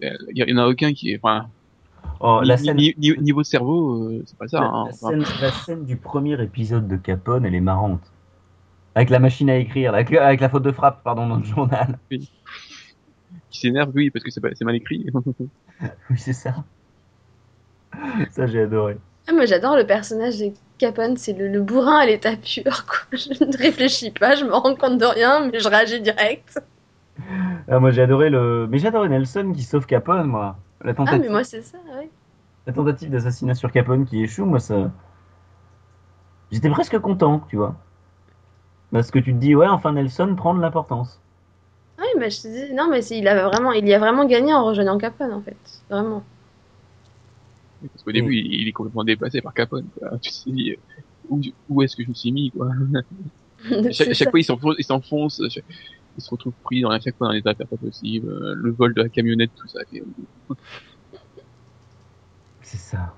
[0.00, 1.48] il y en a aucun qui est, enfin,
[2.20, 5.10] Oh, la scène, ni- ni- niveau cerveau, euh, c'est pas ça, la, hein, la enfin.
[5.10, 8.02] scène, la scène du premier épisode de Capone, elle est marrante.
[8.96, 11.98] Avec la machine à écrire, avec, la faute de frappe, pardon, dans le journal.
[12.10, 15.06] qui s'énerve, oui, parce que c'est mal écrit.
[16.10, 16.64] Oui, c'est ça.
[18.32, 18.96] Ça, j'ai adoré.
[19.28, 22.98] Ah, moi, j'adore le personnage de Capone, c'est le, le bourrin à l'état pur, quoi.
[23.12, 26.58] Je ne réfléchis pas, je me rends compte de rien, mais je réagis direct.
[27.68, 28.66] Ah, moi, j'ai adoré le.
[28.70, 30.56] Mais Nelson qui sauve Capone, moi.
[30.82, 31.78] La Ah, tentative, mais moi, c'est ça,
[32.66, 34.90] la tentative d'assassinat sur Capone qui échoue, moi, ça.
[36.50, 37.74] J'étais presque content, tu vois.
[38.92, 41.20] Parce que tu te dis, ouais, enfin, Nelson prend de l'importance.
[41.98, 44.54] Oui, mais je te dis, non, mais il, a vraiment, il y a vraiment gagné
[44.54, 45.56] en rejoignant Capone, en fait.
[45.90, 46.22] Vraiment.
[47.80, 50.18] Parce qu'au début, il, il est complètement dépassé par Capone, quoi.
[50.22, 50.76] Tu te dis, euh,
[51.28, 52.70] où, où est-ce que je me suis mis, quoi?
[53.92, 54.14] Chaque, ça.
[54.14, 55.64] chaque fois, il s'enfonce, il s'enfonce, chaque-
[56.16, 58.70] il se retrouve pris dans à chaque fois dans des affaires pas possibles, euh, le
[58.72, 59.80] vol de la camionnette, tout ça.
[62.62, 63.14] C'est ça.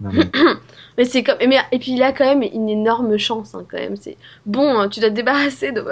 [0.00, 0.30] Non, mais-
[0.98, 3.78] Mais c'est comme, mais, et puis il a quand même une énorme chance, hein, quand
[3.78, 3.96] même.
[3.96, 4.16] C'est
[4.46, 5.84] bon, hein, tu dois te débarrasser de,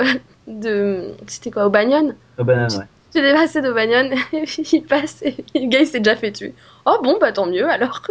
[0.48, 2.84] de, c'était quoi, O'Banion Oh, banane, ouais.
[3.16, 6.32] Tu te débarrasses d'O'Banion, et puis il passe, et le gars il s'est déjà fait
[6.32, 6.52] tuer.
[6.84, 8.02] Oh bon, bah tant mieux alors.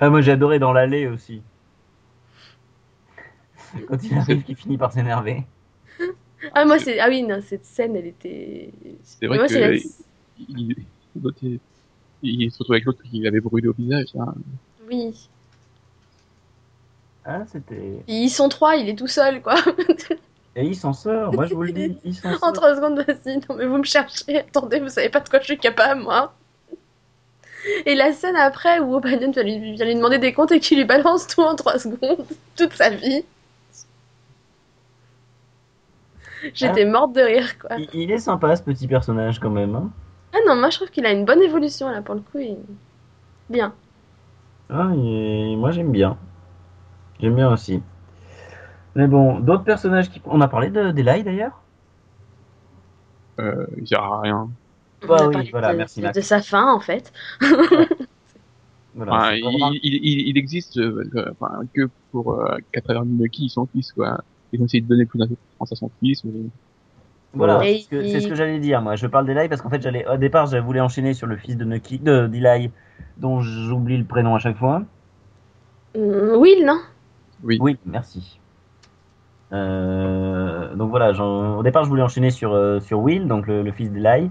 [0.00, 1.42] Ah, moi, j'ai adoré dans l'allée aussi.
[3.88, 5.44] Quand il arrive, qu'il finit par s'énerver.
[6.54, 8.70] Ah moi c'est, ah oui non, cette scène elle était.
[9.04, 9.90] C'est vrai Moi, que c'est la- il,
[10.38, 11.56] il,
[12.22, 14.08] il se retrouve avec l'autre qui l'avait brûlé au visage.
[14.18, 14.34] Hein.
[14.88, 15.28] Oui.
[17.24, 18.02] Ah, c'était.
[18.08, 19.54] Ils sont trois, il est tout seul quoi.
[20.56, 22.52] Et il s'en sort, moi je vous le dis, il s'en en sort.
[22.52, 25.44] trois secondes, vas-y, non mais vous me cherchez, attendez, vous savez pas de quoi je
[25.44, 26.34] suis capable moi.
[27.86, 30.78] Et la scène après où O'Banion vient lui, vient lui demander des comptes et qu'il
[30.78, 32.24] lui balance tout en trois secondes,
[32.56, 33.24] toute sa vie.
[36.54, 37.76] J'étais morte de rire quoi.
[37.78, 39.74] Il, il est sympa ce petit personnage quand même.
[39.76, 39.90] hein.
[40.32, 42.38] Ah non, moi je trouve qu'il a une bonne évolution là pour le coup.
[42.38, 42.56] il-
[43.50, 43.74] Bien.
[44.70, 46.16] Ah, il Moi j'aime bien.
[47.20, 47.82] J'aime bien aussi.
[48.94, 50.20] Mais bon, d'autres personnages qui.
[50.26, 51.60] On a parlé de d'Eli d'ailleurs
[53.40, 54.50] Euh, il sert à rien.
[55.08, 57.12] On Bah a oui, parlé voilà, de, merci, de- de sa fin en fait.
[58.94, 63.66] Voilà, Enfin, il, il, existe euh, euh, enfin, que pour euh, qu'à travers Nucky, son
[63.66, 64.18] fils, quoi.
[64.52, 66.24] Ils ont essayé de donner plus d'importance à son fils.
[66.24, 66.32] Mais...
[67.34, 68.82] Voilà, c'est ce que, il- c'est ce que j'allais dire.
[68.82, 71.36] Moi, je parle d'Eli parce qu'en fait, j'allais au départ, je voulais enchaîner sur le
[71.36, 72.70] fils de Nucky, de d'Eli,
[73.18, 74.84] dont j'oublie le prénom à chaque fois.
[75.94, 76.80] Hum, Will, non?
[77.42, 77.58] Oui.
[77.58, 78.39] Oui, merci.
[79.52, 83.72] Euh, donc voilà, au départ, je voulais enchaîner sur euh, sur Will, donc le, le
[83.72, 84.30] fils d'Eli,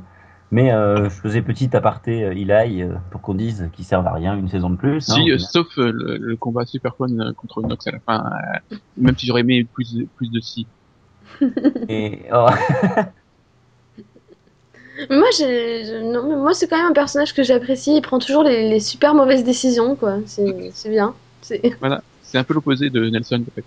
[0.51, 4.13] mais euh, je faisais petit aparté euh, Eli euh, pour qu'on dise qu'il servent à
[4.13, 5.09] rien une saison de plus.
[5.09, 7.99] hein, Si, euh, sauf euh, le, le combat super fun euh, contre Nox à la
[7.99, 8.23] fin,
[8.71, 10.67] euh, même si j'aurais aimé plus, de- plus de si.
[11.89, 12.47] Et oh,
[15.09, 17.95] Mais Moi, je- non, mais moi c'est quand même un personnage que j'apprécie.
[17.95, 20.17] Il prend toujours les, les super mauvaises décisions, quoi.
[20.25, 21.13] C'est, c'est bien.
[21.41, 23.63] C'est, Voilà, c'est un peu l'opposé de Nelson, en fait.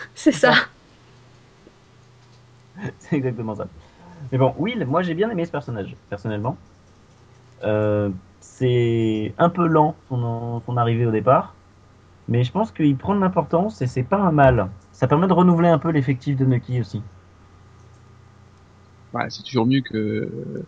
[0.14, 0.54] c'est ça.
[2.98, 3.66] c'est exactement ça.
[4.32, 6.56] Mais bon, Will, moi j'ai bien aimé ce personnage, personnellement.
[7.64, 8.10] Euh,
[8.40, 11.54] c'est un peu lent son, son arrivée au départ,
[12.28, 14.70] mais je pense qu'il prend de l'importance et c'est pas un mal.
[14.92, 17.02] Ça permet de renouveler un peu l'effectif de Nucky aussi.
[19.12, 20.66] Bah, c'est toujours mieux que euh,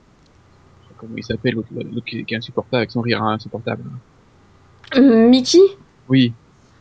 [0.96, 1.68] comment il s'appelle l'autre
[2.06, 3.84] qui, est insupportable avec son rire insupportable.
[4.94, 5.60] Hum, Mickey?
[6.08, 6.32] Oui,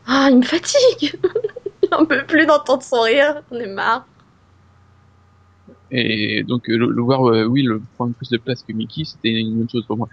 [0.08, 1.20] Ah, il me fatigue
[1.97, 4.08] J'en peux plus d'entendre son rire, on est marre.
[5.89, 9.30] et donc euh, le, le voir euh, Will prendre plus de place que Mickey, c'était
[9.41, 10.08] une bonne chose pour moi.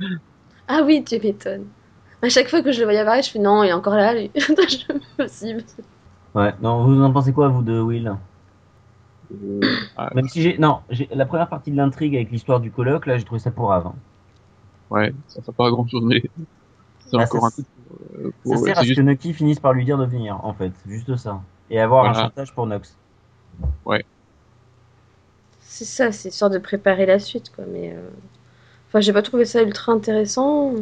[0.68, 1.66] Ah oui, tu m'étonnes.
[2.22, 4.14] À chaque fois que je le voyais apparaître, je fais non, il est encore là,
[4.14, 4.30] lui.
[4.36, 5.64] je possible.
[6.34, 8.16] Ouais, non, vous en pensez quoi, vous, de Will?
[9.32, 10.58] Euh, ah, Même si j'ai.
[10.58, 13.50] Non, j'ai la première partie de l'intrigue avec l'histoire du colloque, là, j'ai trouvé ça
[13.50, 13.94] pour avant.
[14.90, 16.22] ouais, ça sert pas à grand chose, mais
[17.00, 17.66] c'est Ah, encore ça, un truc.
[18.20, 20.44] euh, Ça pour- sert à ce juste que Nucky finisse par lui dire de venir,
[20.44, 20.72] en fait.
[20.84, 21.42] C'est juste ça.
[21.70, 22.98] Et avoir un chantage pour Nox.
[25.61, 27.64] C'est ça, c'est histoire de préparer la suite, quoi.
[27.68, 27.92] Mais.
[27.94, 28.09] euh,
[28.88, 30.74] Enfin, j'ai pas trouvé ça ultra intéressant.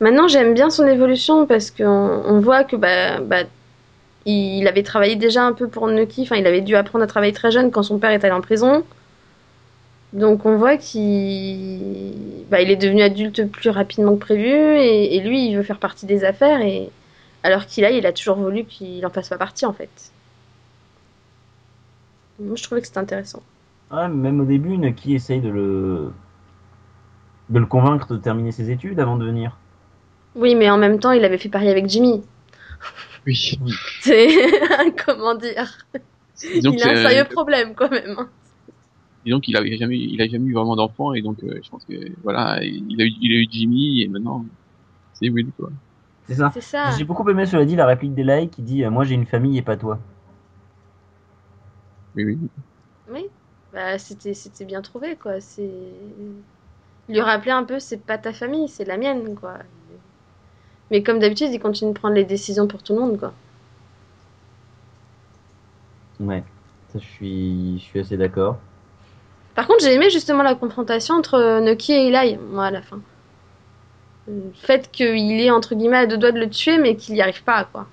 [0.00, 3.44] Maintenant, j'aime bien son évolution parce qu'on on voit que bah, bah,
[4.26, 6.22] il avait travaillé déjà un peu pour Nucky.
[6.24, 8.42] Enfin, il avait dû apprendre à travailler très jeune quand son père est allé en
[8.42, 8.84] prison.
[10.12, 15.20] Donc, on voit qu'il bah, il est devenu adulte plus rapidement que prévu et, et
[15.20, 16.60] lui, il veut faire partie des affaires.
[16.62, 16.92] Et
[17.46, 20.10] alors qu'il a, il a toujours voulu qu'il en fasse pas partie, en fait.
[22.38, 23.42] Moi, je trouvais que c'était intéressant.
[23.90, 26.10] Ouais, même au début, Nucky essaye de le.
[27.48, 29.56] de le convaincre de terminer ses études avant de venir.
[30.34, 32.22] Oui, mais en même temps, il avait fait pareil avec Jimmy.
[33.26, 33.58] Oui.
[34.00, 34.28] C'est
[35.04, 35.78] comment dire
[36.42, 38.16] Il a un c'est- sérieux problème quand même.
[38.18, 38.28] hein.
[39.24, 41.84] disons qu'il avait jamais, il a jamais eu vraiment d'enfant et donc euh, je pense
[41.84, 44.44] que voilà, il a eu, il a eu Jimmy et maintenant
[45.14, 45.70] c'est Will quoi.
[46.28, 46.90] C'est ça.
[46.96, 49.58] J'ai beaucoup aimé, cela dit, la réplique d'Eli qui dit euh, Moi j'ai une famille
[49.58, 49.98] et pas toi.
[52.16, 52.38] Oui oui.
[53.12, 53.26] Oui.
[53.72, 55.40] Bah, c'était c'était bien trouvé quoi.
[55.40, 55.70] C'est
[57.08, 59.58] lui rappeler un peu c'est pas ta famille, c'est la mienne quoi.
[60.90, 63.32] Mais comme d'habitude, il continue de prendre les décisions pour tout le monde quoi.
[66.20, 66.42] Ouais,
[66.92, 68.58] ça je suis, je suis assez d'accord.
[69.54, 73.00] Par contre, j'ai aimé justement la confrontation entre Nucky et Eli, moi à la fin.
[74.28, 77.22] Le fait qu'il est entre guillemets à deux doigts de le tuer, mais qu'il n'y
[77.22, 77.86] arrive pas quoi.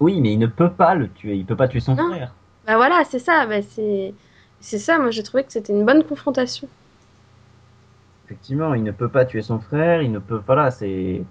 [0.00, 2.10] Oui, mais il ne peut pas le tuer, il peut pas tuer son Non.
[2.10, 2.34] frère.
[2.66, 3.46] Bah voilà, c'est ça.
[3.46, 4.14] Bah, c'est
[4.60, 4.98] c'est ça.
[4.98, 6.68] Moi, j'ai trouvé que c'était une bonne confrontation.
[8.26, 10.42] Effectivement, il ne peut pas tuer son frère, il ne peut.
[10.46, 11.24] Voilà, c'est.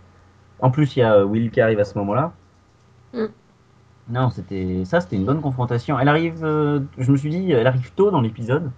[0.60, 2.34] En plus, il y a euh, Will qui arrive à ce moment-là.
[3.14, 3.28] Mm.
[4.10, 6.00] Non, c'était ça, c'était une bonne confrontation.
[6.00, 8.72] Elle arrive, euh, je me suis dit, elle arrive tôt dans l'épisode.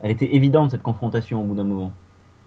[0.00, 1.92] Elle était évidente cette confrontation au bout d'un moment.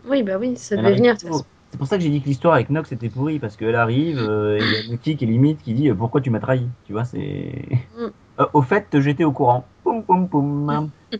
[0.09, 1.15] Oui, bah oui, ça devait venir.
[1.15, 1.33] de toute tôt.
[1.37, 1.45] façon.
[1.71, 4.19] C'est pour ça que j'ai dit que l'histoire avec Nox était pourrie parce qu'elle arrive
[4.19, 6.39] euh, et il y a Nucky qui est limite qui dit euh, pourquoi tu m'as
[6.39, 6.65] trahi.
[6.85, 7.51] Tu vois, c'est.
[7.97, 8.07] Mm.
[8.39, 9.65] Euh, au fait, j'étais au courant.
[9.83, 10.91] Poum poum poum.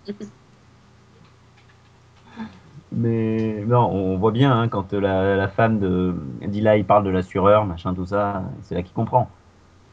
[2.92, 6.14] Mais non, on voit bien hein, quand la, la femme de
[6.46, 9.32] d'Eli parle de l'assureur, machin, tout ça, c'est là qu'il comprend.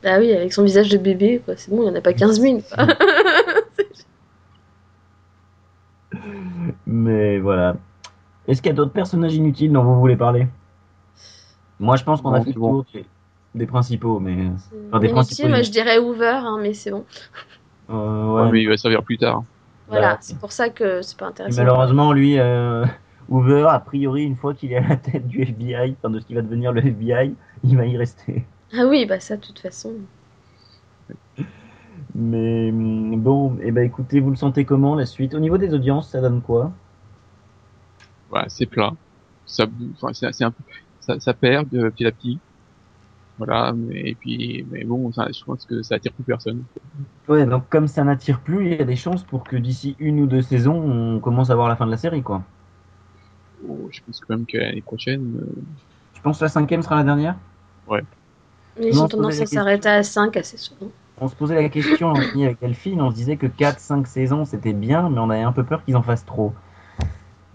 [0.02, 1.56] Bah oui, avec son visage de bébé, quoi.
[1.56, 2.58] C'est bon, il n'y en a pas 15 000.
[2.74, 2.86] quoi.
[6.86, 7.76] Mais voilà.
[8.48, 10.46] Est-ce qu'il y a d'autres personnages inutiles dont vous voulez parler?
[11.80, 12.70] Moi, je pense qu'on a fait le bon.
[12.70, 13.04] tour des,
[13.54, 14.36] des principaux, mais
[14.88, 17.04] Enfin, des principaux moi, je dirais Hoover, hein, mais c'est bon.
[17.90, 18.52] euh, Ouais, ouais.
[18.52, 19.42] mais il va servir plus tard.
[19.88, 20.18] Voilà, Voilà.
[20.20, 21.62] c'est pour ça que c'est pas Et intéressant.
[21.62, 22.84] malheureusement, lui, euh,
[23.28, 26.26] Hoover, a priori, une fois qu'il est à la tête du FBI, enfin de ce
[26.26, 28.46] qui va devenir le FBI, il va y rester.
[28.76, 29.92] Ah oui, bah ça, de toute façon.
[32.14, 35.34] Mais hum, bon, et ben écoutez, vous le sentez comment la suite?
[35.34, 36.72] Au niveau des audiences, ça donne quoi?
[38.34, 38.92] Voilà, c'est plat.
[39.46, 40.64] Ça, enfin, c'est c'est un peu,
[40.98, 42.40] ça, ça perd de petit à petit.
[43.38, 46.64] Voilà, mais et puis, mais bon, ça, je pense que ça attire plus personne.
[47.28, 50.20] Ouais, donc comme ça n'attire plus, il y a des chances pour que d'ici une
[50.20, 52.42] ou deux saisons, on commence à voir la fin de la série, quoi.
[53.68, 55.62] Oh, je pense quand même que l'année prochaine, euh,
[56.12, 57.36] Tu penses que la cinquième sera la dernière?
[58.80, 60.90] Non, gens ont tendance la à s'arrêter à 5 assez souvent.
[61.20, 65.08] On se posait la question avec Delphine, on se disait que 4-5 saisons c'était bien,
[65.08, 66.52] mais on avait un peu peur qu'ils en fassent trop.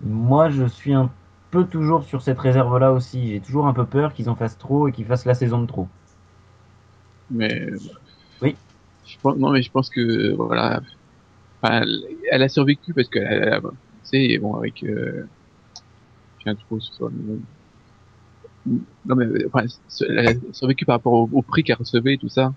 [0.02, 1.16] Moi, je suis un
[1.52, 3.30] peu toujours sur cette réserve-là aussi.
[3.30, 5.68] J'ai toujours un peu peur qu'ils en fassent trop et qu'ils fassent la saison de
[5.68, 5.88] trop.
[7.30, 7.70] mais
[8.42, 8.58] Oui.
[9.06, 10.82] Je pense, non, mais je pense que voilà,
[11.62, 11.84] enfin,
[12.32, 13.68] elle, a survécu parce qu'elle, elle a- tu
[14.04, 15.28] sais, bon, avec, euh,
[16.40, 17.46] je viens trop sur mais bon.
[19.06, 19.66] Non mais enfin,
[20.08, 22.54] elle a survécu par rapport au, au prix qu'elle recevait et tout ça.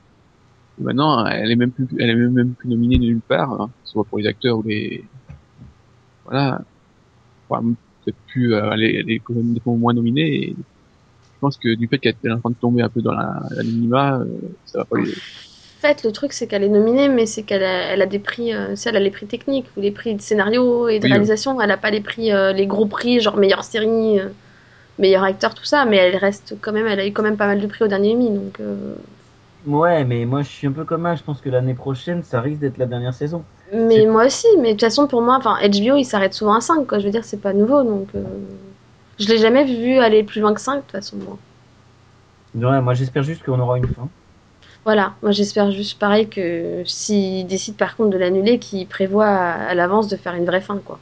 [0.78, 4.06] Et maintenant, elle est même plus, elle est même, plus nominée nulle part, hein, soit
[4.06, 5.10] pour les acteurs ou les,
[6.24, 6.60] voilà.
[7.48, 7.62] Enfin,
[8.04, 10.50] peut-être plus, euh, elle est, elle moins nominée.
[10.50, 13.12] Et je pense que du fait qu'elle est en train de tomber un peu dans
[13.12, 14.26] la, l'anonymat, euh,
[14.64, 15.12] ça va pas lui.
[15.78, 18.20] En fait, le truc, c'est qu'elle est nominée, mais c'est qu'elle a, elle a des
[18.20, 21.04] prix, euh, c'est elle a les prix techniques ou les prix de scénario et de
[21.04, 21.60] Oui, réalisation.
[21.60, 24.28] Elle a pas les prix, euh, les gros prix, genre meilleure série, euh,
[24.98, 27.48] meilleur acteur, tout ça, mais elle reste quand même, elle a eu quand même pas
[27.48, 28.60] mal de prix au dernier Emmy, donc.
[29.64, 32.40] Ouais, mais moi je suis un peu comme un, je pense que l'année prochaine ça
[32.40, 33.44] risque d'être la dernière saison.
[33.72, 36.60] Mais moi aussi, mais de toute façon, pour moi, enfin, HBO, il s'arrête souvent à
[36.60, 36.98] 5, quoi.
[36.98, 38.08] Je veux dire, c'est pas nouveau, donc.
[38.14, 38.22] euh,
[39.18, 41.38] Je l'ai jamais vu aller plus loin que 5, de toute façon, moi.
[42.54, 44.08] Ouais, moi j'espère juste qu'on aura une fin.
[44.84, 49.52] Voilà, moi j'espère juste pareil que s'il décide par contre de l'annuler, qu'il prévoit à,
[49.68, 50.98] à l'avance de faire une vraie fin, quoi.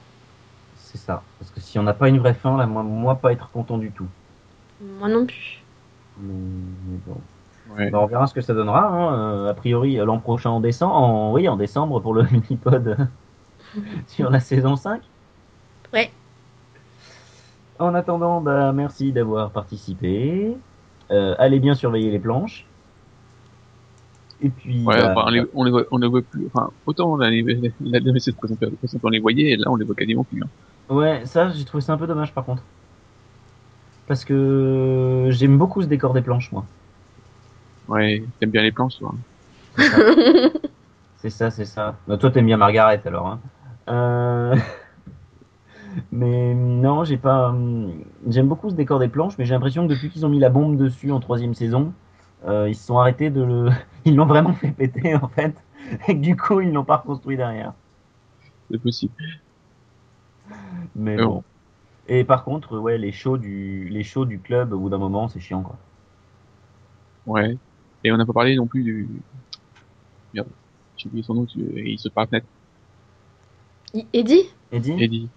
[0.75, 1.23] C'est ça.
[1.39, 3.79] Parce que si on n'a pas une vraie fin, là, moi, moi pas être content
[3.79, 4.09] du tout.
[4.81, 5.63] Moi non plus.
[6.17, 7.21] Mais, mais bon.
[7.77, 7.91] Ouais.
[7.91, 8.87] Bah, on verra ce que ça donnera.
[8.87, 9.15] Hein.
[9.15, 13.09] Euh, a priori, euh, l'an prochain en décembre, en, oui, en décembre pour le mini-pod
[14.07, 15.03] sur la saison 5.
[15.93, 16.11] Ouais.
[17.79, 20.57] En attendant, bah, merci d'avoir participé.
[21.11, 22.67] Euh, allez bien surveiller les planches.
[24.43, 26.47] Et puis, Ouais, bah, enfin, on, les, on, les voit, on les voit plus.
[26.47, 30.43] Enfin, autant la, on les voyait, et là on les voit quasiment plus.
[30.43, 30.95] Hein.
[30.95, 32.63] ouais, ça, j'ai trouvé ça un peu dommage par contre.
[34.07, 36.65] Parce que j'aime beaucoup ce décor des planches, moi.
[37.91, 39.15] Ouais, t'aimes bien les planches, toi.
[41.17, 42.03] C'est ça, c'est ça.
[42.07, 43.27] Bah, toi, t'aimes bien Margaret alors.
[43.29, 43.43] Hein.
[43.89, 44.57] Euh...
[46.13, 47.49] mais non, j'ai pas.
[47.51, 50.39] hum, J'aime beaucoup ce décor des planches, mais j'ai l'impression que depuis qu'ils ont mis
[50.41, 51.95] la bombe dessus en troisième saison,
[52.47, 53.71] euh, ils se sont arrêtés de le.
[54.07, 55.55] Ils l'ont vraiment fait péter en fait,
[56.09, 57.75] et que du coup ils l'ont pas reconstruit derrière.
[58.71, 59.15] C'est possible.
[60.95, 61.27] Mais Mais bon.
[61.27, 61.45] bon.
[62.09, 65.29] Et par contre, ouais, les shows du les shows du club au bout d'un moment,
[65.29, 65.81] c'est chiant quoi.
[67.27, 67.59] Ouais.
[68.05, 69.09] Et on n'a pas parlé non plus du.
[70.35, 70.49] Merde.
[70.97, 71.59] J'ai oublié son nom, tu...
[71.59, 72.45] il se parle net.
[74.13, 74.45] Eddie?
[74.71, 75.29] Eddie, Eddie.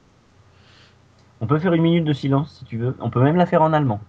[1.41, 2.95] on peut faire une minute de silence si tu veux.
[2.99, 3.99] On peut même la faire en allemand.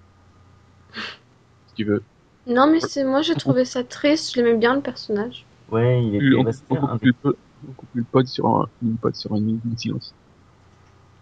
[1.68, 2.02] si tu veux.
[2.46, 4.34] Non, mais c'est moi, j'ai trouvé ça triste.
[4.34, 5.46] Je l'aimais bien le personnage.
[5.70, 6.60] Ouais, il était.
[6.70, 7.36] on, coupe pod,
[7.68, 10.14] on coupe plus le pod sur un, une pod sur une minute de silence.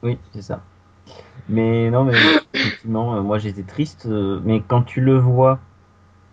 [0.03, 0.62] Oui, c'est ça.
[1.49, 2.14] Mais non, mais
[2.55, 4.07] effectivement, euh, moi j'étais triste.
[4.07, 5.61] euh, mais quand tu le vois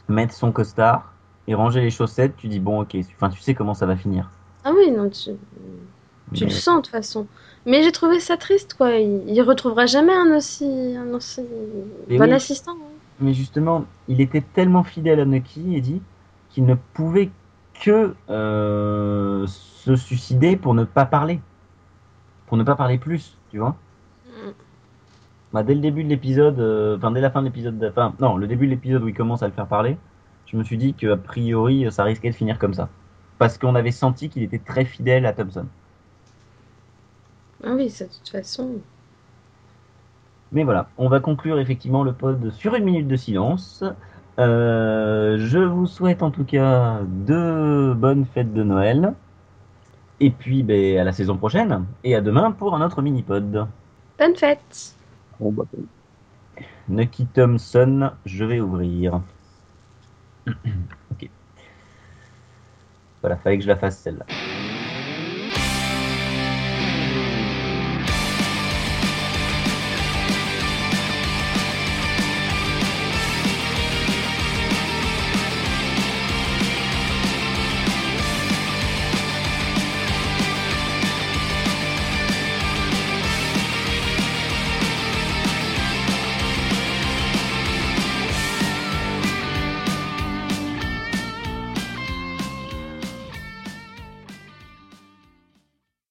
[0.09, 1.13] mettre son costard
[1.47, 4.29] et ranger les chaussettes, tu dis bon, ok, enfin tu sais comment ça va finir.
[4.63, 5.31] Ah oui, non, tu,
[6.33, 7.27] tu Mais- le sens de toute façon.
[7.65, 8.91] Mais j'ai trouvé ça triste, quoi.
[8.95, 10.65] Il, il retrouvera jamais un aussi,
[10.97, 12.31] un aussi bon oui.
[12.33, 12.71] assistant.
[12.73, 12.89] hein.
[13.19, 16.01] Mais justement, il était tellement fidèle à Nucky, Eddie,
[16.49, 17.29] qu'il ne pouvait
[17.81, 21.39] que euh, se suicider pour ne pas parler.
[22.47, 23.75] Pour ne pas parler plus, tu vois.
[25.53, 28.13] Bah, dès le début de l'épisode, euh, enfin dès la fin de l'épisode, de- enfin
[28.19, 29.97] non, le début de l'épisode où il commence à le faire parler,
[30.45, 32.89] je me suis dit qu'a priori ça risquait de finir comme ça.
[33.39, 35.65] Parce qu'on avait senti qu'il était très fidèle à Thompson.
[37.63, 38.75] Ah oui, ça, de toute façon.
[40.51, 43.83] Mais voilà, on va conclure effectivement le pod sur une minute de silence.
[44.39, 49.13] Euh, je vous souhaite en tout cas de bonnes fêtes de Noël.
[50.19, 51.85] Et puis ben, à la saison prochaine.
[52.03, 53.67] Et à demain pour un autre mini-pod.
[54.17, 54.95] Bonne fête
[55.39, 55.65] Bah.
[56.89, 59.23] Nucky Thompson, je vais ouvrir.
[61.11, 61.29] ok.
[63.21, 64.27] Voilà, fallait que je la fasse celle-là.